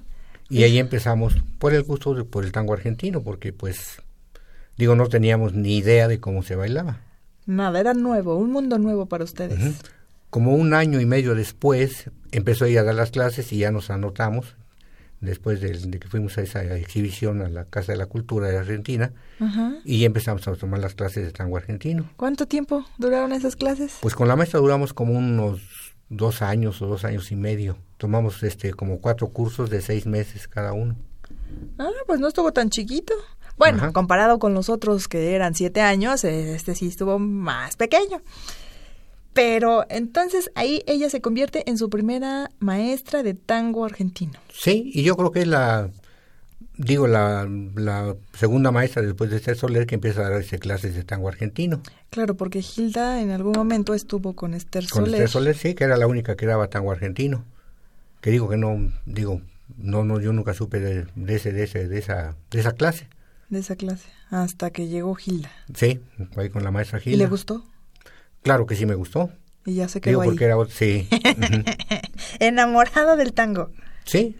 [0.49, 4.01] Y ahí empezamos por el gusto por el tango argentino, porque pues
[4.77, 6.99] digo no teníamos ni idea de cómo se bailaba.
[7.45, 9.75] Nada, era nuevo, un mundo nuevo para ustedes.
[10.29, 13.71] Como un año y medio después empezó a ir a dar las clases y ya
[13.71, 14.55] nos anotamos,
[15.23, 19.11] después de, que fuimos a esa exhibición a la Casa de la Cultura de Argentina,
[19.83, 22.09] y empezamos a tomar las clases de tango argentino.
[22.15, 23.97] ¿Cuánto tiempo duraron esas clases?
[24.01, 25.61] Pues con la maestra duramos como unos
[26.09, 27.77] dos años o dos años y medio.
[27.97, 30.95] Tomamos este como cuatro cursos de seis meses cada uno.
[31.77, 33.13] Ah, pues no estuvo tan chiquito.
[33.57, 38.21] Bueno, comparado con los otros que eran siete años, este sí estuvo más pequeño.
[39.33, 44.33] Pero entonces ahí ella se convierte en su primera maestra de tango argentino.
[44.53, 45.89] Sí, y yo creo que es la,
[46.77, 51.03] digo, la, la segunda maestra después de Esther Soler que empieza a darse clases de
[51.03, 51.81] tango argentino.
[52.11, 55.05] Claro, porque Gilda en algún momento estuvo con Esther Soler.
[55.05, 57.43] Con Esther Soler, sí, que era la única que daba tango argentino.
[58.21, 59.41] Que digo que no, digo,
[59.77, 63.07] no, no, yo nunca supe de, de ese, de ese, de esa, de esa clase
[63.53, 65.51] de esa clase, hasta que llegó Gilda.
[65.73, 66.01] Sí,
[66.35, 67.15] ahí con la maestra Gilda.
[67.15, 67.63] ¿Y le gustó?
[68.43, 69.31] Claro que sí me gustó.
[69.65, 71.07] Y ya se quedó Digo, porque era sí.
[72.39, 73.71] Enamorado del tango.
[74.05, 74.37] Sí.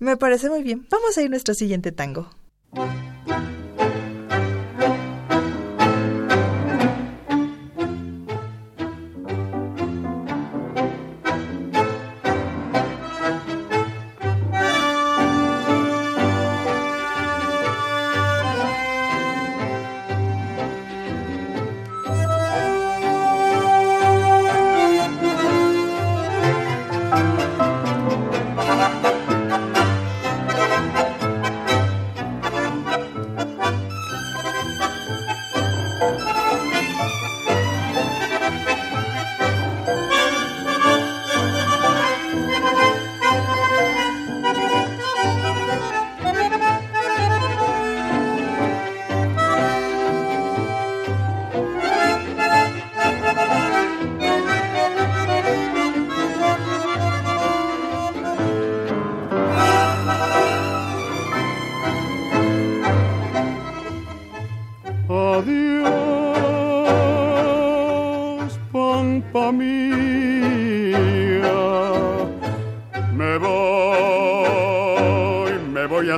[0.00, 0.86] Me parece muy bien.
[0.90, 2.28] Vamos a ir a nuestro siguiente tango.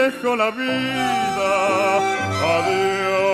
[0.00, 1.98] dejo la vida.
[2.56, 3.29] Adiós.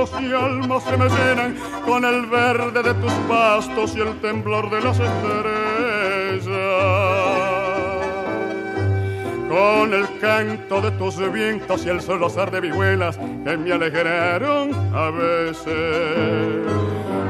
[0.00, 4.80] Y alma se me llenan con el verde de tus pastos y el temblor de
[4.80, 6.46] las estrellas.
[9.48, 14.72] Con el canto de tus vientos y el solo ser de vihuelas que me alegraron
[14.94, 15.66] a veces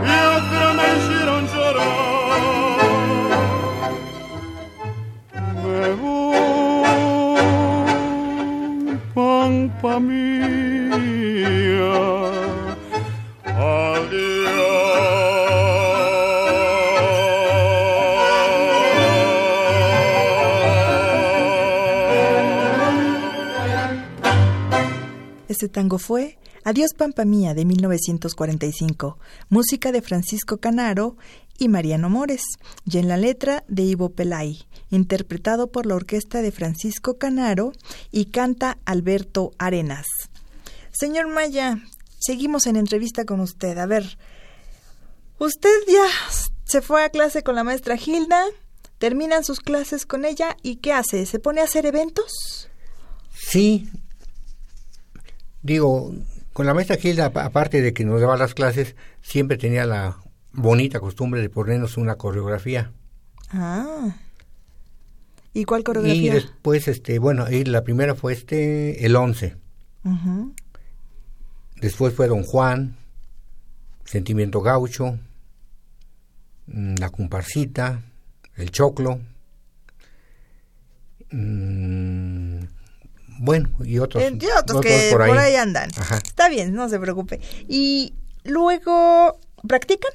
[0.05, 2.10] y otra me hicieron llorar.
[25.81, 29.19] Tango fue Adiós Pampa Mía de 1945,
[29.49, 31.17] música de Francisco Canaro
[31.57, 32.43] y Mariano Mores,
[32.85, 37.73] y en la letra de Ivo Pelay, interpretado por la orquesta de Francisco Canaro
[38.11, 40.05] y canta Alberto Arenas.
[40.93, 41.79] Señor Maya,
[42.19, 43.79] seguimos en entrevista con usted.
[43.79, 44.19] A ver,
[45.39, 46.05] usted ya
[46.65, 48.45] se fue a clase con la maestra Gilda,
[48.99, 51.25] terminan sus clases con ella y ¿qué hace?
[51.25, 52.69] ¿Se pone a hacer eventos?
[53.33, 53.89] Sí.
[55.63, 56.15] Digo,
[56.53, 60.19] con la maestra Gilda, aparte de que nos daba las clases, siempre tenía la
[60.53, 62.93] bonita costumbre de ponernos una coreografía.
[63.51, 64.17] Ah.
[65.53, 66.23] ¿Y cuál coreografía?
[66.23, 69.57] Y después, este, bueno, y la primera fue este, el 11.
[71.81, 72.97] Después fue Don Juan,
[74.05, 75.19] Sentimiento Gaucho,
[76.67, 78.03] mm, La Comparsita,
[78.57, 79.21] El Choclo.
[81.31, 82.61] Mm,
[83.43, 85.89] bueno, y otros, y otros, que por ahí, andan.
[85.91, 87.41] Está bien, no se preocupe.
[87.69, 88.13] ¿Y
[88.45, 90.13] luego practican?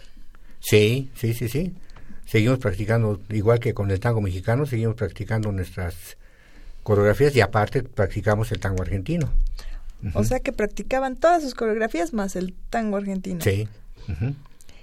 [0.60, 1.74] Sí, sí, sí, sí.
[2.28, 6.18] Seguimos practicando, igual que con el tango mexicano, seguimos practicando nuestras
[6.84, 9.32] coreografías y aparte practicamos el tango argentino.
[10.14, 13.42] O sea que practicaban todas sus coreografías más el tango argentino.
[13.42, 13.68] Sí.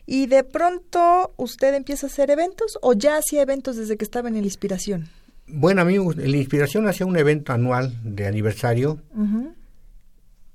[0.05, 4.27] ¿Y de pronto usted empieza a hacer eventos o ya hacía eventos desde que estaba
[4.27, 5.11] en la inspiración?
[5.55, 8.99] Bueno, a mí la inspiración hacía un evento anual de aniversario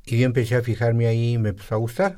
[0.05, 2.17] y yo empecé a fijarme ahí y me empezó a gustar.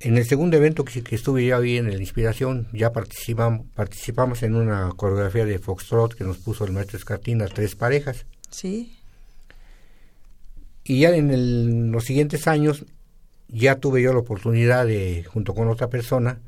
[0.00, 4.42] En el segundo evento que, que estuve yo ahí en la inspiración, ya participamos, participamos
[4.42, 8.24] en una coreografía de Foxtrot que nos puso el maestro Escartina, tres parejas.
[8.48, 8.96] Sí.
[10.84, 12.86] Y ya en los siguientes años
[13.48, 16.38] ya tuve yo la oportunidad de, junto con otra persona,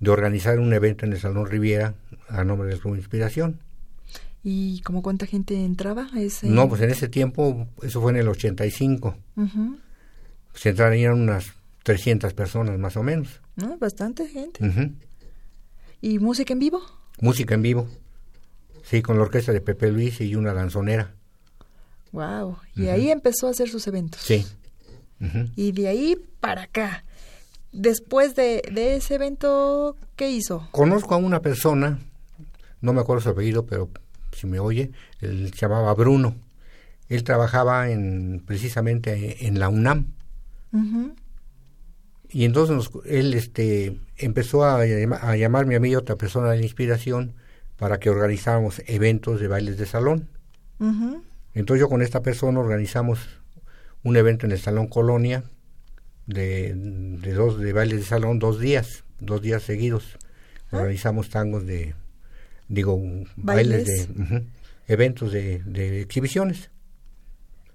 [0.00, 1.94] de organizar un evento en el Salón Riviera
[2.28, 3.58] a nombre del Club Inspiración.
[4.48, 6.46] ¿Y como cuánta gente entraba a ese?
[6.46, 9.16] No, pues en ese tiempo, eso fue en el 85.
[10.54, 11.46] Se entrarían unas
[11.82, 13.40] 300 personas más o menos.
[13.56, 13.76] ¿No?
[13.76, 14.94] Bastante gente.
[16.00, 16.80] ¿Y música en vivo?
[17.20, 17.88] Música en vivo.
[18.84, 21.12] Sí, con la orquesta de Pepe Luis y una danzonera.
[22.12, 22.58] Wow.
[22.76, 24.20] Y ahí empezó a hacer sus eventos.
[24.20, 24.46] Sí.
[25.56, 27.04] Y de ahí para acá.
[27.72, 28.62] Después de,
[28.94, 30.68] ese evento, ¿qué hizo?
[30.70, 31.98] Conozco a una persona,
[32.80, 33.90] no me acuerdo su apellido, pero
[34.36, 36.36] si me oye, él se llamaba Bruno.
[37.08, 40.12] Él trabajaba en precisamente en la UNAM.
[42.28, 47.34] Y entonces él este, empezó a, a, llamarme a mí otra persona de inspiración
[47.78, 50.28] para que organizáramos eventos de bailes de salón.
[51.54, 53.20] Entonces yo con esta persona organizamos
[54.02, 55.44] un evento en el Salón Colonia
[56.26, 56.74] de,
[57.34, 60.18] dos de bailes de salón dos días, dos días seguidos.
[60.70, 60.78] Ah.
[60.78, 61.94] Organizamos tangos de,
[62.68, 63.00] digo,
[63.36, 64.44] bailes, de
[64.88, 66.70] eventos de, de, exhibiciones.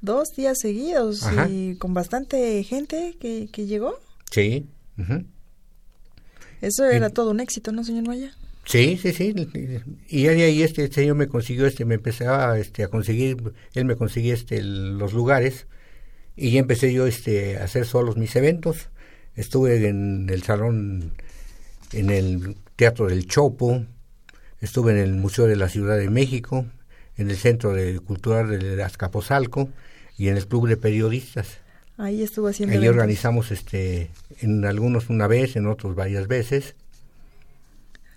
[0.01, 3.99] Dos días seguidos y con bastante gente que, que llegó.
[4.31, 4.65] Sí.
[6.61, 8.33] Eso era todo un éxito, ¿no, señor Maya?
[8.65, 9.35] Sí, sí, sí.
[10.07, 14.33] Y ahí este señor me consiguió, este, me empezaba este, a conseguir, él me consiguió
[14.33, 15.65] este, los lugares
[16.35, 18.89] y ya empecé yo este, a hacer solos mis eventos.
[19.35, 21.13] Estuve en el salón,
[21.93, 23.85] en el Teatro del Chopo,
[24.61, 26.65] estuve en el Museo de la Ciudad de México,
[27.17, 29.69] en el Centro de Cultural de Azcapotzalco
[30.17, 31.57] y en el Club de Periodistas.
[31.97, 32.79] Ahí estuvo haciendo.
[32.79, 34.09] Ahí organizamos este,
[34.39, 36.75] en algunos una vez, en otros varias veces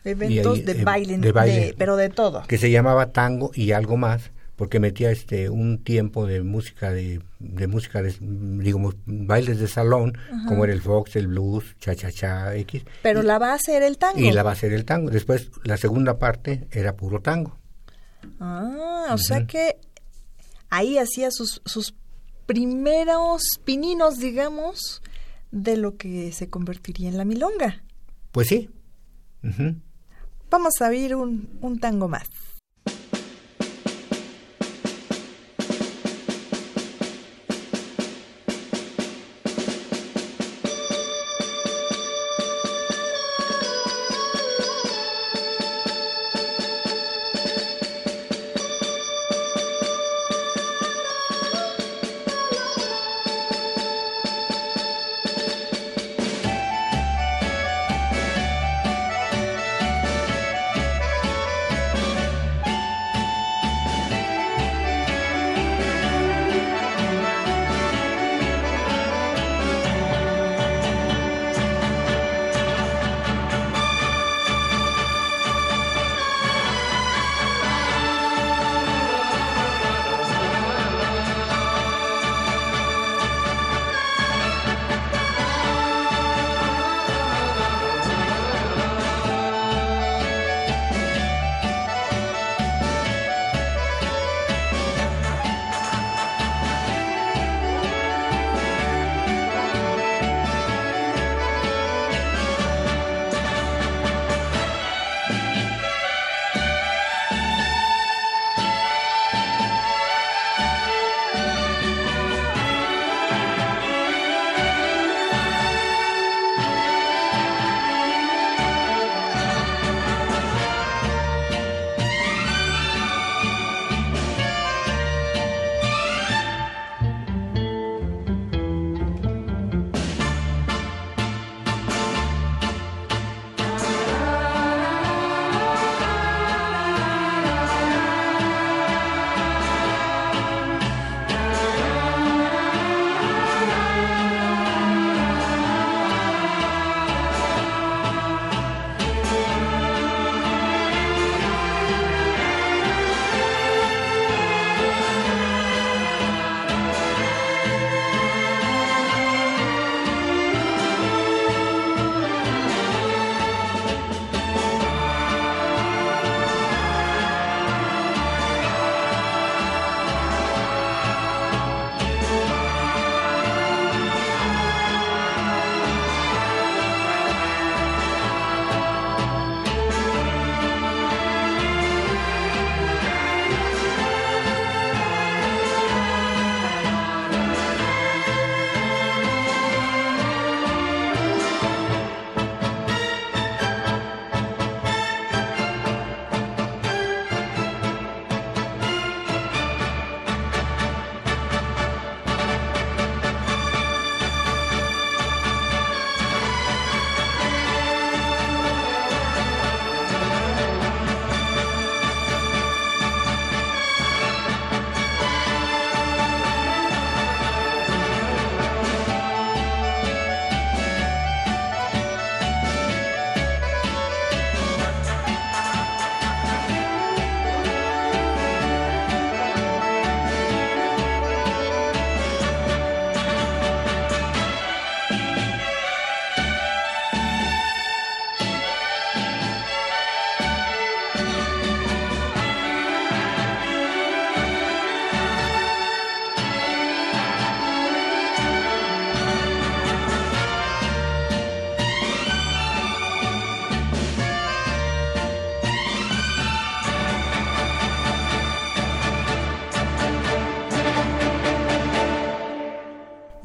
[0.05, 2.43] Eventos de, eh, baile, pero de todo.
[2.47, 7.21] Que se llamaba tango y algo más, porque metía este un tiempo de música de,
[7.41, 12.11] de música de, digamos bailes de salón como era el fox el blues cha cha
[12.11, 12.85] cha x.
[13.03, 14.19] Pero la base era el tango.
[14.21, 15.11] y la base era el tango.
[15.11, 17.59] Después la segunda parte era puro tango.
[18.41, 19.77] Ah o sea que
[20.71, 21.95] ahí hacía sus sus
[22.47, 25.03] primeros pininos digamos
[25.51, 27.83] de lo que se convertiría en la milonga.
[28.33, 28.71] Pues sí.
[30.51, 32.29] Vamos a oír un, un tango más.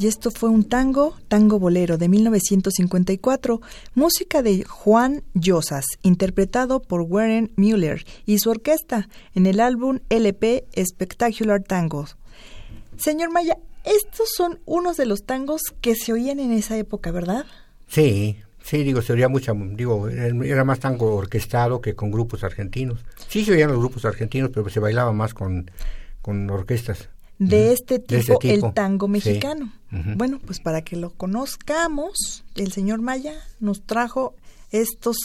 [0.09, 3.61] Esto fue un tango, tango bolero de 1954,
[3.93, 10.65] música de Juan Llosas, interpretado por Warren Mueller y su orquesta en el álbum LP
[10.83, 12.17] Spectacular Tangos.
[12.97, 17.45] Señor Maya, estos son unos de los tangos que se oían en esa época, ¿verdad?
[17.87, 23.05] Sí, sí, digo, se oía mucha, digo, era más tango orquestado que con grupos argentinos.
[23.27, 25.69] Sí se oían los grupos argentinos, pero se bailaba más con,
[26.23, 27.09] con orquestas
[27.39, 29.71] de este tipo, el tango mexicano.
[29.89, 34.35] Bueno, pues para que lo conozcamos, el señor Maya nos trajo
[34.71, 35.17] estos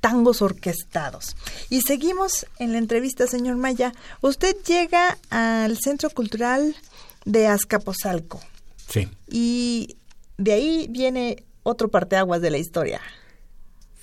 [0.00, 1.36] tangos orquestados.
[1.70, 3.92] Y seguimos en la entrevista, señor Maya.
[4.20, 6.76] Usted llega al Centro Cultural
[7.24, 8.40] de Azcapotzalco.
[8.88, 9.08] Sí.
[9.28, 9.96] Y
[10.38, 13.00] de ahí viene otro parteaguas de la historia.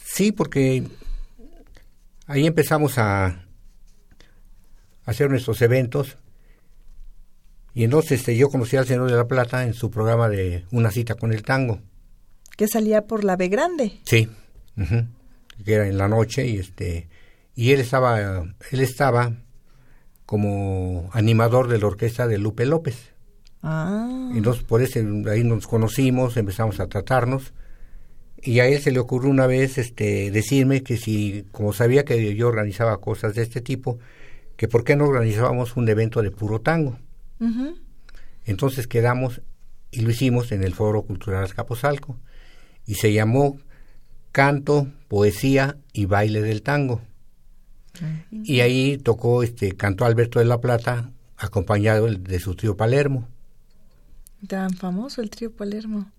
[0.03, 0.87] Sí, porque
[2.25, 3.45] ahí empezamos a
[5.05, 6.17] hacer nuestros eventos
[7.73, 10.91] y entonces este, yo conocí al señor de la Plata en su programa de Una
[10.91, 11.79] cita con el tango.
[12.57, 13.99] Que salía por la B Grande.
[14.05, 14.27] Sí,
[15.63, 17.09] que era en la noche y este
[17.55, 19.33] y él estaba él estaba
[20.25, 23.13] como animador de la orquesta de Lupe López.
[23.61, 24.31] Ah.
[24.33, 24.99] Entonces por eso
[25.29, 27.53] ahí nos conocimos, empezamos a tratarnos
[28.41, 32.35] y a él se le ocurrió una vez este decirme que si como sabía que
[32.35, 33.99] yo organizaba cosas de este tipo,
[34.55, 36.97] que por qué no organizábamos un evento de puro tango.
[38.45, 39.41] Entonces quedamos
[39.91, 42.19] y lo hicimos en el Foro Cultural Azcapotzalco
[42.85, 43.59] y se llamó
[44.31, 47.01] Canto, Poesía y Baile del Tango.
[48.31, 53.27] Y ahí tocó, este, cantó Alberto de la Plata, acompañado de su trío Palermo.
[54.47, 56.11] Tan famoso el trío Palermo.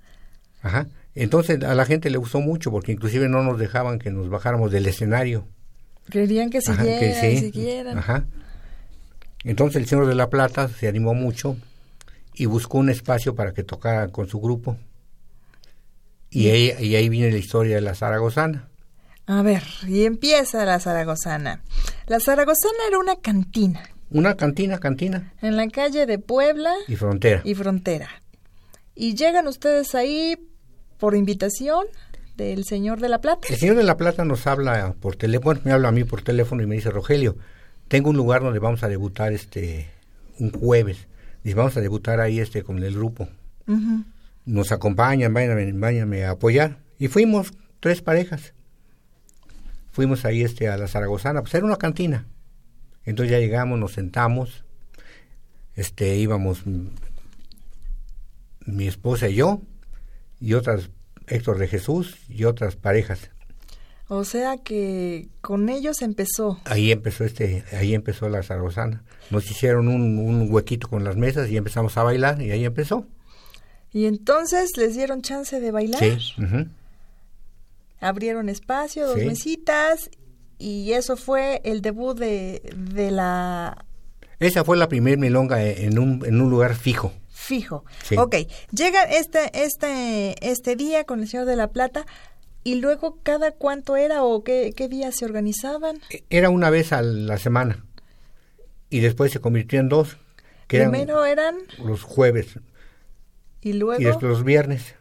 [0.63, 0.89] Ajá.
[1.15, 4.71] Entonces a la gente le gustó mucho porque inclusive no nos dejaban que nos bajáramos
[4.71, 5.47] del escenario.
[6.11, 8.27] Querían que siguieran, Ajá.
[9.45, 11.57] Entonces el señor de la Plata se animó mucho
[12.35, 14.77] y buscó un espacio para que tocara con su grupo.
[16.31, 18.69] Y ahí, y ahí viene la historia de la Zaragozana.
[19.27, 21.63] A ver, y empieza la Zaragozana.
[22.07, 23.83] La Zaragozana era una cantina.
[24.11, 25.33] Una cantina, cantina.
[25.41, 26.73] En la calle de Puebla.
[26.89, 27.43] Y Frontera.
[27.45, 28.09] Y Frontera.
[28.95, 30.37] Y llegan ustedes ahí
[30.99, 31.87] por invitación
[32.37, 33.49] del señor de la Plata.
[33.49, 36.63] El señor de la Plata nos habla por teléfono, me habla a mí por teléfono
[36.63, 37.37] y me dice, Rogelio,
[37.91, 39.91] tengo un lugar donde vamos a debutar este
[40.39, 41.09] un jueves.
[41.43, 43.29] y vamos a debutar ahí este con el grupo.
[44.47, 46.79] Nos acompañan, váyanme, a apoyar.
[47.01, 48.55] Y fuimos tres parejas.
[49.91, 52.27] Fuimos ahí este a la Zaragozana, pues era una cantina.
[53.05, 54.65] Entonces ya llegamos, nos sentamos,
[55.75, 56.63] este íbamos
[58.67, 59.63] mi esposa y yo,
[60.39, 60.91] y otras,
[61.27, 63.31] Héctor de Jesús y otras parejas.
[64.13, 66.59] O sea que con ellos empezó.
[66.65, 69.05] Ahí empezó este, ahí empezó la zarozana.
[69.31, 73.07] Nos hicieron un, un, huequito con las mesas y empezamos a bailar y ahí empezó.
[73.93, 76.01] Y entonces les dieron chance de bailar.
[76.01, 76.35] Sí.
[78.01, 80.11] Abrieron espacio, dos mesitas
[80.59, 83.85] y eso fue el debut de, de la.
[84.41, 87.13] Esa fue la primer milonga en un, en un lugar fijo.
[87.29, 87.85] Fijo.
[88.17, 88.37] Ok.
[88.71, 92.07] Llega este, este, este día con el Señor de la Plata.
[92.63, 96.01] ¿Y luego cada cuánto era o qué, qué días se organizaban?
[96.11, 97.85] E, era una vez a la semana
[98.91, 100.19] y después se convirtió en dos.
[100.67, 102.59] Que Primero eran, los jueves
[103.61, 104.95] y luego y después los viernes.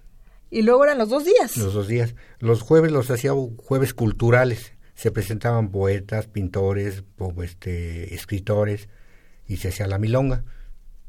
[0.51, 1.57] Y luego eran los dos días.
[1.57, 2.15] Los dos días.
[2.39, 4.73] Los jueves los hacía jueves culturales.
[4.95, 7.03] Se presentaban poetas, pintores,
[7.43, 8.89] este, escritores
[9.47, 10.43] y se hacía la milonga.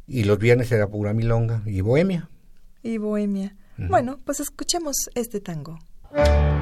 [0.07, 2.29] Y los viernes era pura milonga y bohemia.
[2.83, 3.57] Y bohemia.
[3.79, 5.79] Bueno, pues escuchemos este tango.
[6.13, 6.60] Y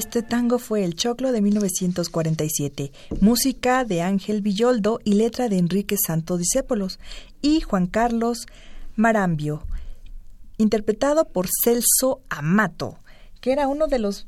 [0.00, 2.90] este tango fue El Choclo de 1947,
[3.20, 6.98] música de Ángel Villoldo y letra de Enrique Santo Discépolos
[7.42, 8.46] y Juan Carlos
[8.96, 9.62] Marambio,
[10.56, 12.98] interpretado por Celso Amato,
[13.42, 14.26] que era uno de los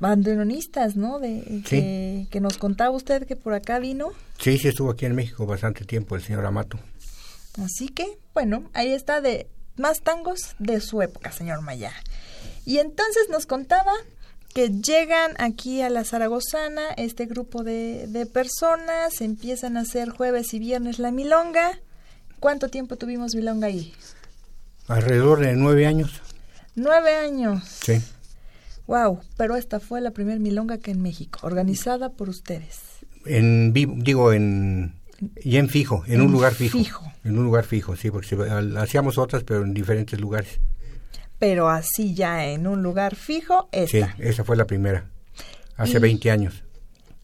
[0.00, 1.20] bandoneonistas, ¿no?
[1.20, 4.08] De, que, que, nos contaba usted que por acá vino.
[4.40, 6.80] Sí, sí, estuvo aquí en México bastante tiempo el señor Amato.
[7.62, 11.92] Así que, bueno, ahí está de más tangos de su época, señor Maya.
[12.64, 13.92] Y entonces nos contaba
[14.56, 20.54] que llegan aquí a la Zaragozana este grupo de, de personas, empiezan a hacer jueves
[20.54, 21.78] y viernes la milonga.
[22.40, 23.92] ¿Cuánto tiempo tuvimos milonga ahí?
[24.88, 26.22] Alrededor de nueve años.
[26.74, 27.64] Nueve años.
[27.84, 28.00] Sí.
[28.86, 32.80] Wow, pero esta fue la primera milonga que en México, organizada por ustedes.
[33.26, 34.94] En vivo, digo, en
[35.44, 38.34] y en fijo, en, un lugar fijo, fijo, En un lugar fijo, sí, porque
[38.78, 40.60] hacíamos otras, pero en diferentes lugares.
[41.38, 44.14] Pero así ya en un lugar fijo, esta.
[44.16, 45.10] Sí, esa fue la primera,
[45.76, 46.64] hace 20 años.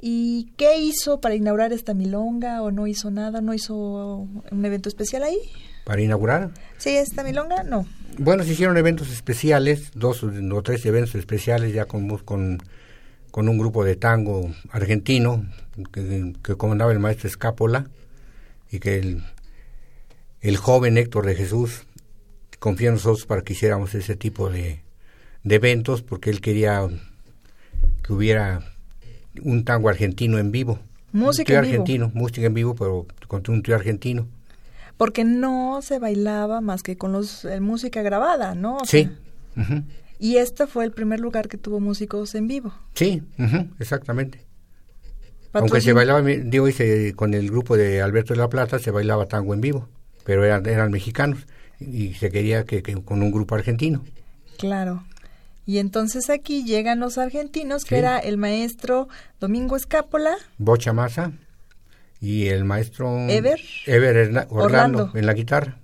[0.04, 3.40] ¿Y qué hizo para inaugurar esta milonga o no hizo nada?
[3.40, 5.38] ¿No hizo un evento especial ahí?
[5.84, 6.50] ¿Para inaugurar?
[6.76, 7.86] Sí, esta milonga, no.
[8.18, 12.58] Bueno, se hicieron eventos especiales, dos o tres eventos especiales ya con, con,
[13.30, 15.46] con un grupo de tango argentino
[15.92, 17.86] que, que comandaba el maestro Escápola
[18.72, 19.22] y que el,
[20.40, 21.86] el joven Héctor de Jesús
[22.62, 24.82] confió en nosotros para que hiciéramos ese tipo de,
[25.42, 26.86] de eventos porque él quería
[28.04, 28.62] que hubiera
[29.42, 30.78] un tango argentino en vivo.
[31.10, 34.28] Música en argentino, música en vivo, pero con un trío argentino
[34.96, 38.78] porque no se bailaba más que con los eh, música grabada, ¿no?
[38.84, 39.10] sí.
[40.20, 42.72] Y este fue el primer lugar que tuvo músicos en vivo.
[42.94, 43.24] Sí,
[43.80, 44.46] exactamente.
[45.52, 46.68] Aunque se bailaba, digo,
[47.16, 49.88] con el grupo de Alberto de la Plata se bailaba tango en vivo,
[50.24, 51.48] pero eran, eran mexicanos
[51.90, 54.04] y se quería que, con un grupo argentino.
[54.58, 55.04] Claro.
[55.64, 59.08] Y entonces aquí llegan los argentinos, que era el maestro
[59.40, 60.36] Domingo Escápola.
[60.58, 61.32] Bocha Massa
[62.20, 65.76] y el maestro Ever, Ever Orlando, en la guitarra.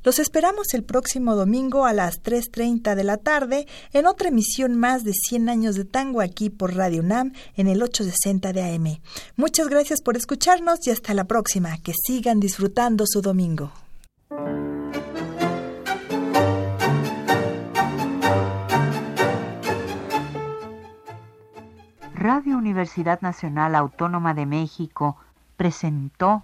[0.05, 5.03] Los esperamos el próximo domingo a las 3.30 de la tarde en otra emisión más
[5.03, 9.01] de 100 años de tango aquí por Radio UNAM en el 860 de AM.
[9.35, 11.79] Muchas gracias por escucharnos y hasta la próxima.
[11.79, 13.71] Que sigan disfrutando su domingo.
[22.13, 25.17] Radio Universidad Nacional Autónoma de México
[25.57, 26.43] presentó